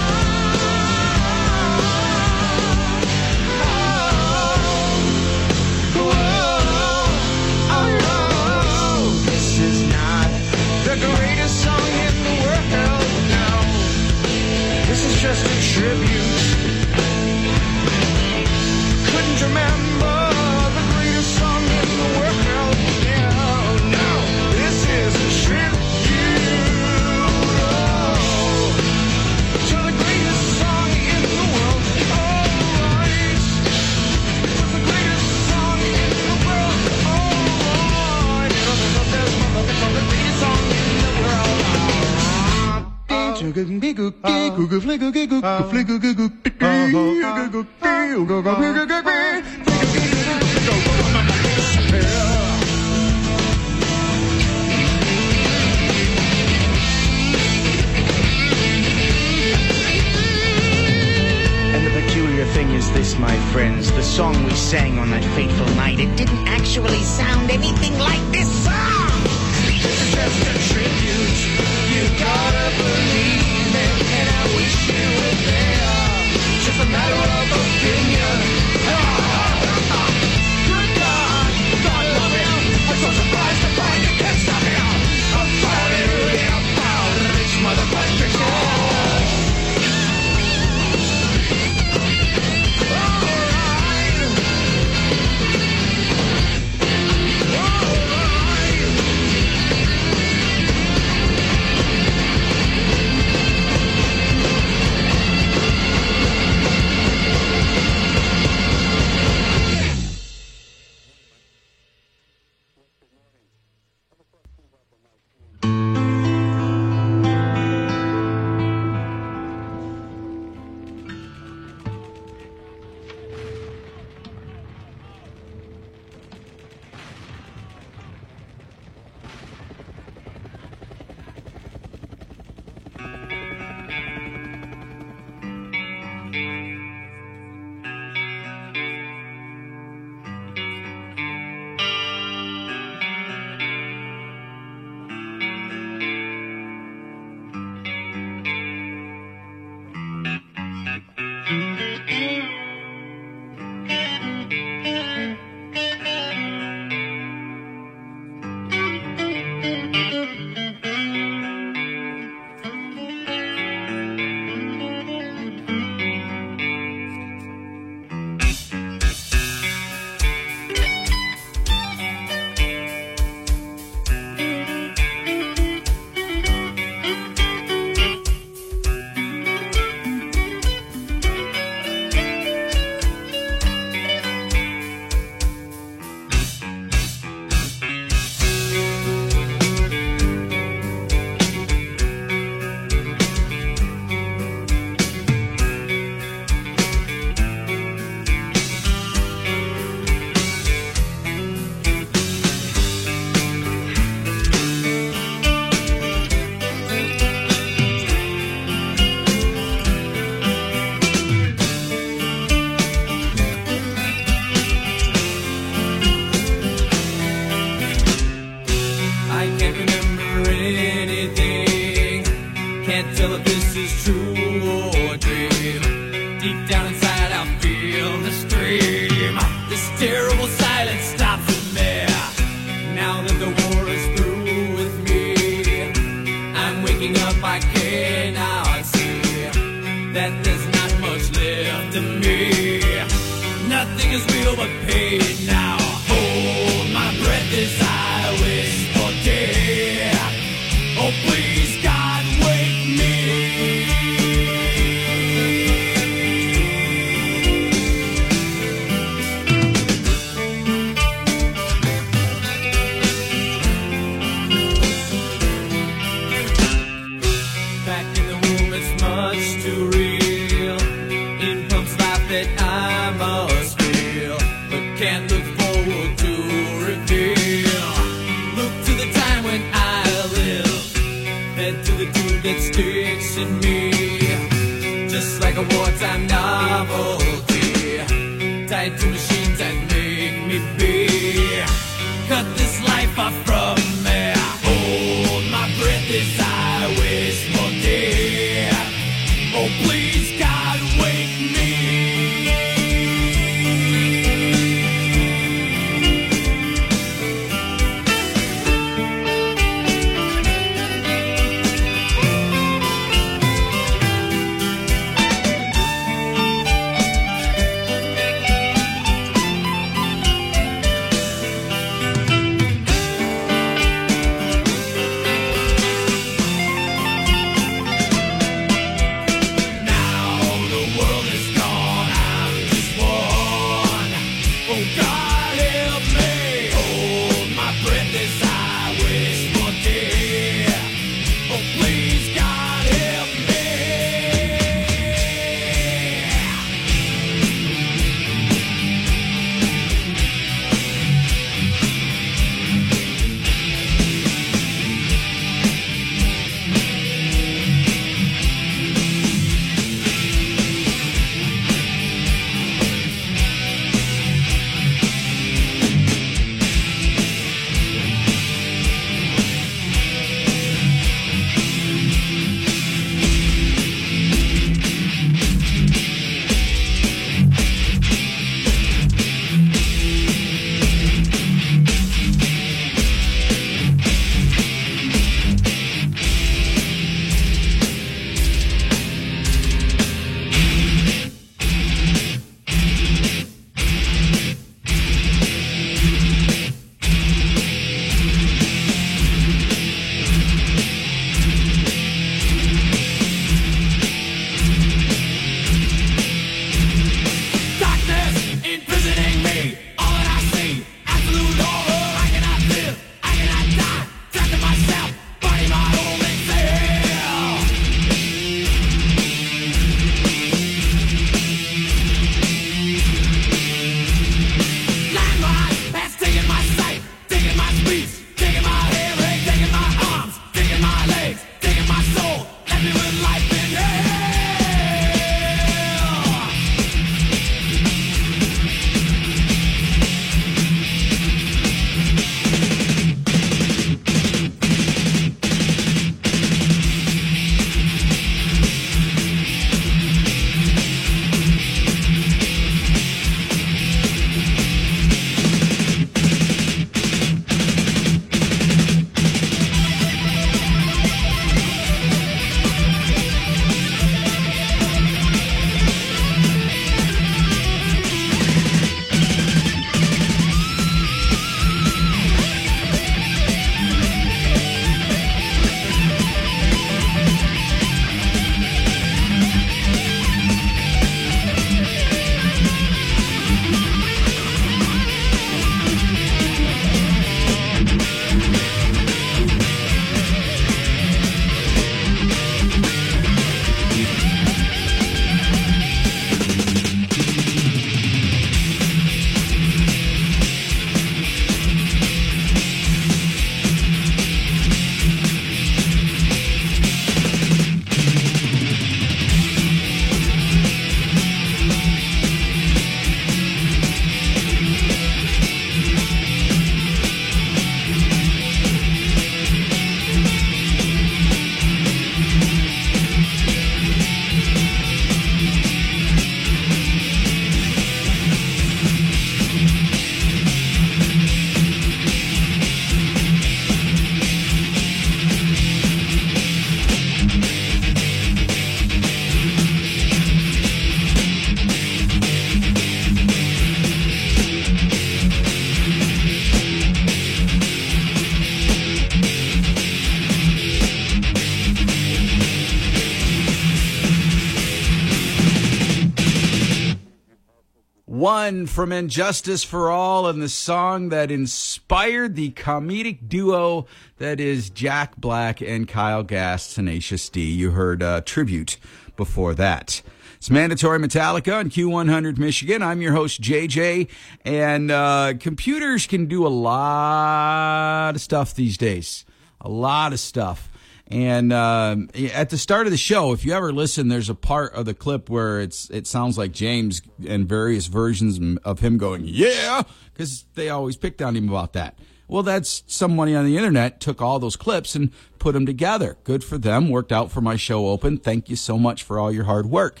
One 558.22 558.66
from 558.68 558.92
And 558.92 559.10
Justice 559.10 559.64
for 559.64 559.90
All 559.90 560.28
and 560.28 560.40
the 560.40 560.48
song 560.48 561.08
that 561.08 561.32
inspired 561.32 562.36
the 562.36 562.52
comedic 562.52 563.28
duo 563.28 563.88
that 564.18 564.38
is 564.38 564.70
Jack 564.70 565.16
Black 565.16 565.60
and 565.60 565.88
Kyle 565.88 566.22
Gass, 566.22 566.72
Tenacious 566.72 567.28
D. 567.28 567.50
You 567.50 567.72
heard 567.72 568.00
uh, 568.00 568.20
Tribute 568.20 568.76
before 569.16 569.54
that. 569.54 570.02
It's 570.36 570.50
Mandatory 570.50 571.00
Metallica 571.00 571.58
on 571.58 571.68
Q100 571.68 572.38
Michigan. 572.38 572.80
I'm 572.80 573.02
your 573.02 573.12
host, 573.12 573.42
JJ, 573.42 574.08
and 574.44 574.92
uh, 574.92 575.32
computers 575.40 576.06
can 576.06 576.26
do 576.26 576.46
a 576.46 576.48
lot 576.48 578.12
of 578.14 578.20
stuff 578.20 578.54
these 578.54 578.78
days. 578.78 579.24
A 579.60 579.68
lot 579.68 580.12
of 580.12 580.20
stuff. 580.20 580.70
And 581.12 581.52
um, 581.52 582.08
at 582.32 582.48
the 582.48 582.56
start 582.56 582.86
of 582.86 582.90
the 582.90 582.96
show, 582.96 583.34
if 583.34 583.44
you 583.44 583.52
ever 583.52 583.70
listen, 583.70 584.08
there's 584.08 584.30
a 584.30 584.34
part 584.34 584.72
of 584.72 584.86
the 584.86 584.94
clip 584.94 585.28
where 585.28 585.60
it's 585.60 585.90
it 585.90 586.06
sounds 586.06 586.38
like 586.38 586.52
James 586.52 587.02
and 587.28 587.46
various 587.46 587.86
versions 587.86 588.40
of 588.64 588.80
him 588.80 588.96
going, 588.96 589.24
"Yeah," 589.26 589.82
because 590.14 590.46
they 590.54 590.70
always 590.70 590.96
picked 590.96 591.20
on 591.20 591.36
him 591.36 591.50
about 591.50 591.74
that. 591.74 591.98
Well, 592.28 592.42
that's 592.42 592.82
somebody 592.86 593.34
on 593.34 593.44
the 593.44 593.58
internet 593.58 594.00
took 594.00 594.22
all 594.22 594.38
those 594.38 594.56
clips 594.56 594.94
and 594.94 595.10
put 595.38 595.52
them 595.52 595.66
together. 595.66 596.16
Good 596.24 596.42
for 596.42 596.56
them. 596.56 596.88
Worked 596.88 597.12
out 597.12 597.30
for 597.30 597.42
my 597.42 597.56
show 597.56 597.88
open. 597.88 598.16
Thank 598.16 598.48
you 598.48 598.56
so 598.56 598.78
much 598.78 599.02
for 599.02 599.18
all 599.18 599.30
your 599.30 599.44
hard 599.44 599.66
work. 599.66 600.00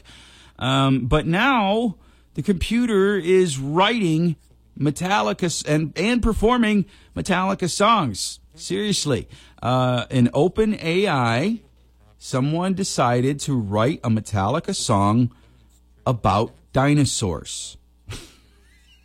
Um, 0.58 1.08
but 1.08 1.26
now 1.26 1.96
the 2.32 2.42
computer 2.42 3.18
is 3.18 3.58
writing 3.58 4.36
Metallica 4.78 5.62
and 5.68 5.92
and 5.94 6.22
performing 6.22 6.86
Metallica 7.14 7.68
songs. 7.68 8.40
Seriously, 8.54 9.28
uh, 9.62 10.04
an 10.10 10.28
open 10.34 10.78
AI, 10.80 11.60
someone 12.18 12.74
decided 12.74 13.40
to 13.40 13.54
write 13.54 14.00
a 14.04 14.10
Metallica 14.10 14.74
song 14.74 15.32
about 16.06 16.52
dinosaurs. 16.72 17.78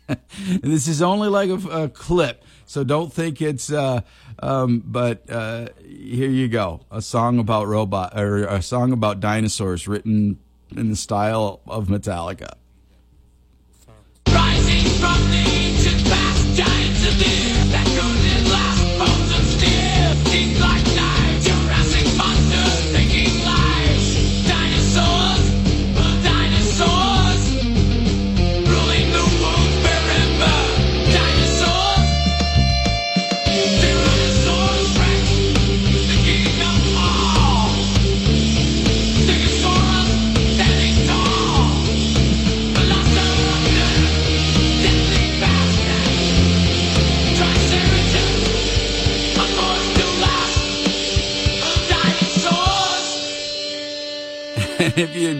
this 0.62 0.86
is 0.86 1.00
only 1.00 1.28
like 1.28 1.48
a, 1.48 1.84
a, 1.84 1.88
clip, 1.88 2.44
so 2.66 2.84
don't 2.84 3.12
think 3.12 3.40
it's. 3.40 3.72
Uh, 3.72 4.00
um, 4.40 4.82
but 4.84 5.28
uh, 5.30 5.68
here 5.82 6.30
you 6.30 6.48
go, 6.48 6.80
a 6.90 7.00
song 7.00 7.38
about 7.38 7.66
robot 7.66 8.18
or 8.18 8.44
a 8.44 8.62
song 8.62 8.92
about 8.92 9.20
dinosaurs 9.20 9.88
written 9.88 10.38
in 10.76 10.90
the 10.90 10.96
style 10.96 11.60
of 11.66 11.88
Metallica. 11.88 12.52
Rising 14.28 14.84
from 15.00 15.30
the 15.30 15.57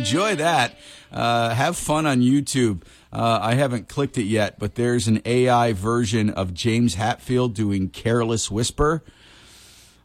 enjoy 0.08 0.36
that, 0.36 0.74
uh, 1.12 1.50
have 1.54 1.76
fun 1.76 2.06
on 2.06 2.20
YouTube. 2.20 2.82
Uh, 3.12 3.38
I 3.42 3.54
haven't 3.54 3.88
clicked 3.88 4.16
it 4.18 4.24
yet, 4.24 4.58
but 4.58 4.74
there's 4.74 5.06
an 5.06 5.20
AI 5.24 5.72
version 5.72 6.30
of 6.30 6.54
James 6.54 6.96
Hetfield 6.96 7.54
doing 7.54 7.90
Careless 7.90 8.50
Whisper. 8.50 9.02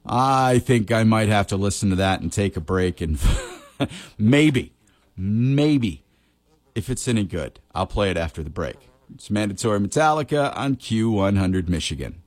I 0.06 0.60
think 0.60 0.92
I 0.92 1.04
might 1.04 1.30
have 1.30 1.48
to 1.48 1.58
listen 1.58 1.90
to 1.92 1.96
that 1.98 2.20
and 2.20 2.32
take 2.32 2.58
a 2.58 2.62
break 2.62 3.00
and 3.00 3.18
maybe, 4.18 4.74
maybe, 5.16 6.04
if 6.76 6.90
it's 6.90 7.08
any 7.08 7.24
good, 7.24 7.60
I'll 7.74 7.88
play 7.88 8.12
it 8.12 8.18
after 8.18 8.44
the 8.44 8.50
break. 8.50 8.76
It's 9.14 9.30
mandatory 9.30 9.80
Metallica 9.80 10.56
on 10.58 10.76
Q100 10.76 11.70
Michigan. 11.70 12.23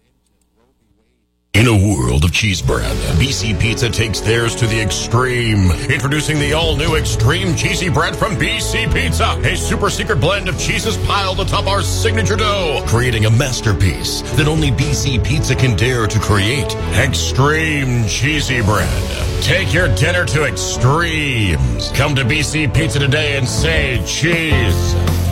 In 1.56 1.68
a 1.68 1.74
world 1.74 2.22
of 2.22 2.32
cheese 2.32 2.60
bread, 2.60 2.94
BC 3.18 3.58
Pizza 3.58 3.88
takes 3.88 4.20
theirs 4.20 4.54
to 4.56 4.66
the 4.66 4.78
extreme. 4.78 5.70
Introducing 5.88 6.38
the 6.38 6.52
all-new 6.52 6.96
Extreme 6.96 7.56
Cheesy 7.56 7.88
Bread 7.88 8.14
from 8.14 8.36
BC 8.36 8.92
Pizza. 8.92 9.40
A 9.42 9.56
super 9.56 9.88
secret 9.88 10.20
blend 10.20 10.50
of 10.50 10.58
cheeses 10.58 10.98
piled 11.06 11.40
atop 11.40 11.66
our 11.66 11.80
signature 11.80 12.36
dough, 12.36 12.84
creating 12.86 13.24
a 13.24 13.30
masterpiece 13.30 14.20
that 14.32 14.48
only 14.48 14.70
BC 14.70 15.24
Pizza 15.24 15.54
can 15.54 15.74
dare 15.76 16.06
to 16.06 16.18
create. 16.18 16.74
Extreme 16.98 18.06
Cheesy 18.06 18.60
Bread. 18.60 19.42
Take 19.42 19.72
your 19.72 19.88
dinner 19.94 20.26
to 20.26 20.44
extremes. 20.44 21.90
Come 21.92 22.14
to 22.16 22.24
BC 22.24 22.74
Pizza 22.74 22.98
today 22.98 23.38
and 23.38 23.48
say 23.48 24.04
cheese. 24.04 25.25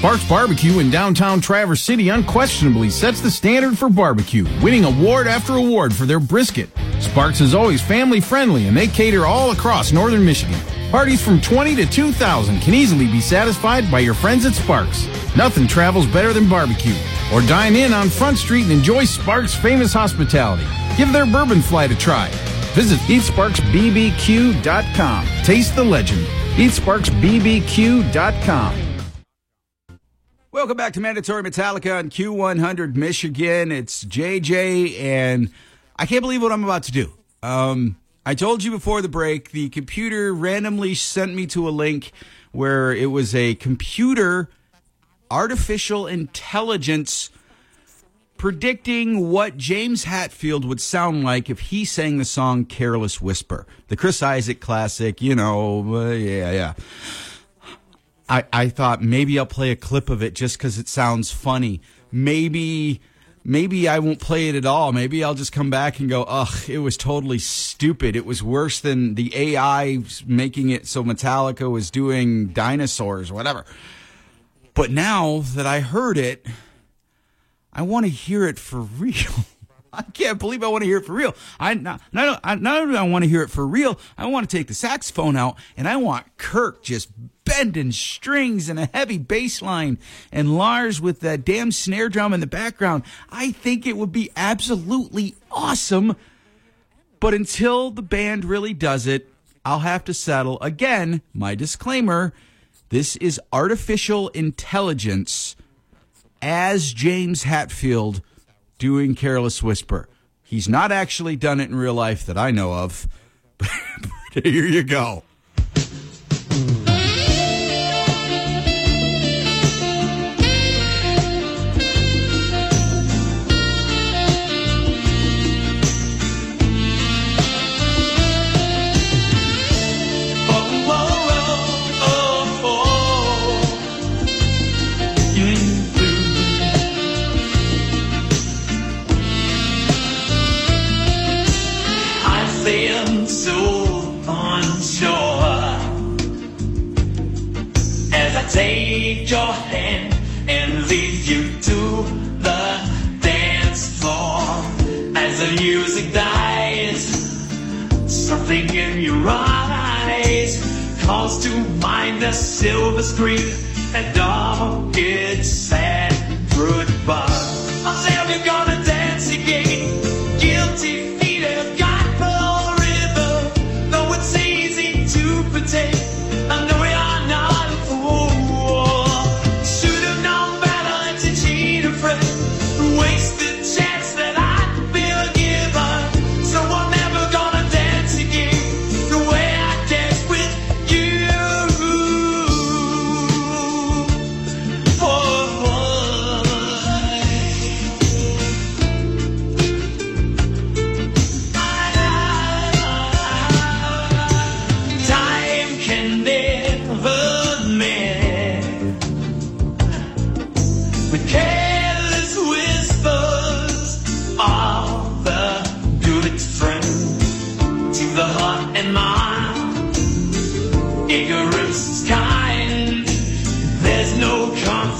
Sparks 0.00 0.24
Barbecue 0.26 0.78
in 0.78 0.88
downtown 0.88 1.42
Traverse 1.42 1.82
City 1.82 2.08
unquestionably 2.08 2.88
sets 2.88 3.20
the 3.20 3.30
standard 3.30 3.76
for 3.76 3.90
barbecue, 3.90 4.46
winning 4.62 4.86
award 4.86 5.26
after 5.26 5.56
award 5.56 5.94
for 5.94 6.06
their 6.06 6.18
brisket. 6.18 6.70
Sparks 7.00 7.42
is 7.42 7.54
always 7.54 7.82
family 7.82 8.18
friendly 8.18 8.66
and 8.66 8.74
they 8.74 8.86
cater 8.86 9.26
all 9.26 9.50
across 9.50 9.92
northern 9.92 10.24
Michigan. 10.24 10.58
Parties 10.90 11.22
from 11.22 11.38
20 11.38 11.76
to 11.76 11.84
2,000 11.84 12.60
can 12.60 12.72
easily 12.72 13.08
be 13.08 13.20
satisfied 13.20 13.90
by 13.90 13.98
your 13.98 14.14
friends 14.14 14.46
at 14.46 14.54
Sparks. 14.54 15.06
Nothing 15.36 15.66
travels 15.66 16.06
better 16.06 16.32
than 16.32 16.48
barbecue. 16.48 16.94
Or 17.30 17.42
dine 17.42 17.76
in 17.76 17.92
on 17.92 18.08
Front 18.08 18.38
Street 18.38 18.62
and 18.62 18.72
enjoy 18.72 19.04
Sparks' 19.04 19.54
famous 19.54 19.92
hospitality. 19.92 20.64
Give 20.96 21.12
their 21.12 21.26
bourbon 21.26 21.60
flight 21.60 21.90
a 21.90 21.94
try. 21.94 22.30
Visit 22.72 23.00
eatsparksbbq.com. 23.00 25.26
Taste 25.44 25.76
the 25.76 25.84
legend. 25.84 26.24
eatsparksbbq.com. 26.56 28.89
Welcome 30.60 30.76
back 30.76 30.92
to 30.92 31.00
Mandatory 31.00 31.42
Metallica 31.42 31.98
on 31.98 32.10
Q100 32.10 32.94
Michigan. 32.94 33.72
It's 33.72 34.04
JJ, 34.04 35.00
and 35.00 35.50
I 35.96 36.04
can't 36.04 36.20
believe 36.20 36.42
what 36.42 36.52
I'm 36.52 36.64
about 36.64 36.82
to 36.82 36.92
do. 36.92 37.14
Um, 37.42 37.96
I 38.26 38.34
told 38.34 38.62
you 38.62 38.70
before 38.70 39.00
the 39.00 39.08
break, 39.08 39.52
the 39.52 39.70
computer 39.70 40.34
randomly 40.34 40.94
sent 40.94 41.32
me 41.34 41.46
to 41.46 41.66
a 41.66 41.70
link 41.70 42.12
where 42.52 42.92
it 42.92 43.06
was 43.06 43.34
a 43.34 43.54
computer 43.54 44.50
artificial 45.30 46.06
intelligence 46.06 47.30
predicting 48.36 49.30
what 49.30 49.56
James 49.56 50.04
Hetfield 50.04 50.66
would 50.66 50.82
sound 50.82 51.24
like 51.24 51.48
if 51.48 51.60
he 51.60 51.86
sang 51.86 52.18
the 52.18 52.24
song 52.26 52.66
Careless 52.66 53.18
Whisper, 53.18 53.66
the 53.88 53.96
Chris 53.96 54.22
Isaac 54.22 54.60
classic, 54.60 55.22
you 55.22 55.34
know, 55.34 55.94
uh, 55.94 56.10
yeah, 56.10 56.52
yeah. 56.52 56.74
I, 58.30 58.44
I 58.52 58.68
thought 58.68 59.02
maybe 59.02 59.38
I'll 59.38 59.44
play 59.44 59.72
a 59.72 59.76
clip 59.76 60.08
of 60.08 60.22
it 60.22 60.34
just 60.36 60.56
because 60.56 60.78
it 60.78 60.88
sounds 60.88 61.32
funny. 61.32 61.80
Maybe 62.12 63.00
maybe 63.42 63.88
I 63.88 63.98
won't 63.98 64.20
play 64.20 64.48
it 64.48 64.54
at 64.54 64.64
all. 64.64 64.92
Maybe 64.92 65.24
I'll 65.24 65.34
just 65.34 65.50
come 65.50 65.68
back 65.68 65.98
and 65.98 66.08
go, 66.08 66.22
ugh, 66.22 66.68
it 66.68 66.78
was 66.78 66.96
totally 66.96 67.40
stupid. 67.40 68.14
It 68.14 68.24
was 68.24 68.40
worse 68.40 68.78
than 68.78 69.16
the 69.16 69.34
AI 69.34 69.98
making 70.26 70.70
it 70.70 70.86
so 70.86 71.02
Metallica 71.02 71.68
was 71.68 71.90
doing 71.90 72.48
dinosaurs, 72.48 73.32
whatever. 73.32 73.64
But 74.74 74.92
now 74.92 75.40
that 75.54 75.66
I 75.66 75.80
heard 75.80 76.16
it, 76.16 76.46
I 77.72 77.82
want 77.82 78.06
to 78.06 78.10
hear 78.10 78.46
it 78.46 78.60
for 78.60 78.80
real. 78.98 79.44
I 79.92 80.02
can't 80.02 80.38
believe 80.38 80.62
I 80.62 80.68
want 80.68 80.82
to 80.82 80.86
hear 80.86 80.98
it 80.98 81.06
for 81.06 81.12
real. 81.12 81.34
I 81.58 81.74
not, 81.74 82.00
not, 82.12 82.60
not 82.60 82.80
only 82.82 82.94
do 82.94 82.98
I 82.98 83.02
want 83.02 83.24
to 83.24 83.30
hear 83.30 83.42
it 83.42 83.50
for 83.50 83.66
real, 83.66 83.98
I 84.16 84.26
want 84.26 84.48
to 84.48 84.56
take 84.56 84.68
the 84.68 84.74
saxophone 84.74 85.36
out 85.36 85.56
and 85.76 85.88
I 85.88 85.96
want 85.96 86.26
Kirk 86.38 86.82
just 86.82 87.10
bending 87.44 87.92
strings 87.92 88.68
and 88.68 88.78
a 88.78 88.88
heavy 88.92 89.18
bass 89.18 89.60
line 89.60 89.98
and 90.30 90.56
Lars 90.56 91.00
with 91.00 91.20
that 91.20 91.44
damn 91.44 91.72
snare 91.72 92.08
drum 92.08 92.32
in 92.32 92.40
the 92.40 92.46
background. 92.46 93.02
I 93.30 93.52
think 93.52 93.86
it 93.86 93.96
would 93.96 94.12
be 94.12 94.30
absolutely 94.36 95.34
awesome. 95.50 96.16
But 97.18 97.34
until 97.34 97.90
the 97.90 98.02
band 98.02 98.44
really 98.44 98.72
does 98.72 99.06
it, 99.06 99.28
I'll 99.64 99.80
have 99.80 100.04
to 100.04 100.14
settle. 100.14 100.58
Again, 100.60 101.22
my 101.34 101.54
disclaimer 101.54 102.32
this 102.90 103.14
is 103.16 103.40
artificial 103.52 104.30
intelligence 104.30 105.54
as 106.42 106.92
James 106.92 107.44
Hetfield 107.44 108.20
doing 108.80 109.14
Careless 109.14 109.62
Whisper. 109.62 110.08
He's 110.42 110.68
not 110.68 110.90
actually 110.90 111.36
done 111.36 111.60
it 111.60 111.68
in 111.70 111.76
real 111.76 111.94
life 111.94 112.26
that 112.26 112.36
I 112.36 112.50
know 112.50 112.72
of. 112.72 113.06
But 114.32 114.46
here 114.46 114.64
you 114.64 114.84
go. 114.84 115.24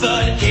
the 0.01 0.50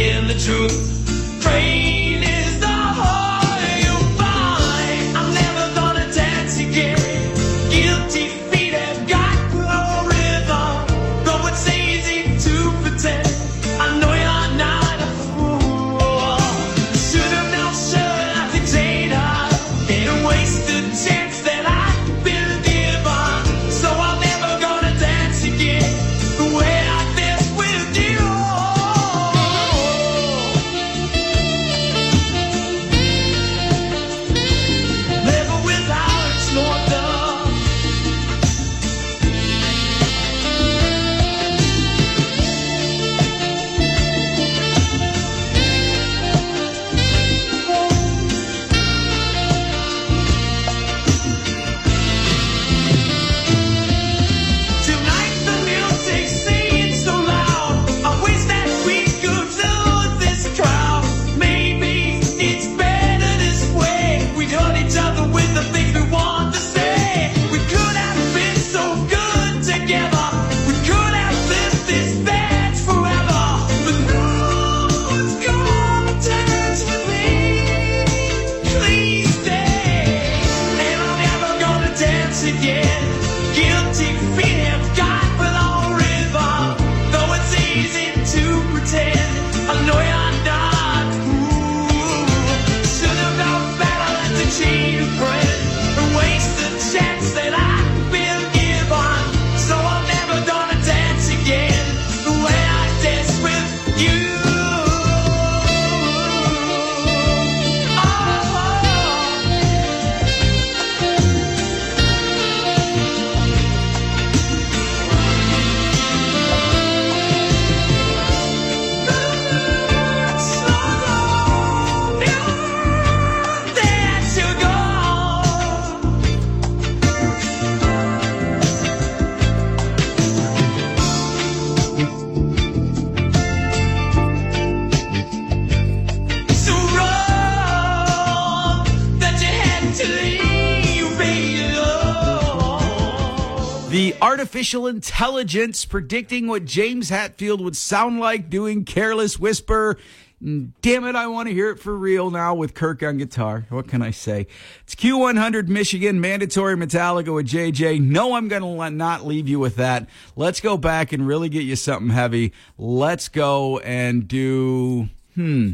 artificial 144.60 144.88
intelligence 144.88 145.86
predicting 145.86 146.46
what 146.46 146.66
James 146.66 147.10
Hetfield 147.10 147.62
would 147.64 147.78
sound 147.78 148.20
like 148.20 148.50
doing 148.50 148.84
Careless 148.84 149.40
Whisper. 149.40 149.98
Mm, 150.44 150.74
damn 150.82 151.06
it, 151.06 151.16
I 151.16 151.28
want 151.28 151.48
to 151.48 151.54
hear 151.54 151.70
it 151.70 151.80
for 151.80 151.96
real 151.98 152.30
now 152.30 152.54
with 152.56 152.74
Kirk 152.74 153.02
on 153.02 153.20
guitar. 153.20 153.66
What 153.70 153.88
can 153.88 154.02
I 154.02 154.12
say? 154.12 154.48
It's 154.82 154.96
Q100 154.96 155.70
Michigan, 155.70 156.20
mandatory 156.20 156.76
Metallica 156.76 157.34
with 157.34 157.48
JJ. 157.48 158.02
No, 158.02 158.34
I'm 158.34 158.50
going 158.50 158.62
to 158.62 158.90
not 158.90 159.26
leave 159.26 159.48
you 159.48 159.60
with 159.60 159.78
that. 159.78 160.10
Let's 160.36 160.60
go 160.60 160.76
back 160.76 161.14
and 161.14 161.26
really 161.26 161.48
get 161.48 161.64
you 161.64 161.78
something 161.78 162.10
heavy. 162.10 162.52
Let's 162.78 163.30
go 163.30 163.80
and 163.80 164.28
do, 164.28 165.08
hmm, 165.36 165.72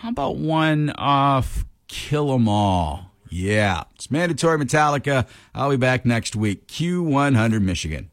how 0.00 0.08
about 0.08 0.34
one 0.34 0.90
off 0.98 1.64
Kill 1.86 2.34
'em 2.34 2.48
All? 2.48 3.12
Yeah, 3.36 3.84
it's 3.94 4.10
mandatory 4.10 4.56
Metallica. 4.56 5.26
I'll 5.54 5.68
be 5.68 5.76
back 5.76 6.06
next 6.06 6.34
week. 6.34 6.66
Q100 6.68 7.60
Michigan. 7.60 8.08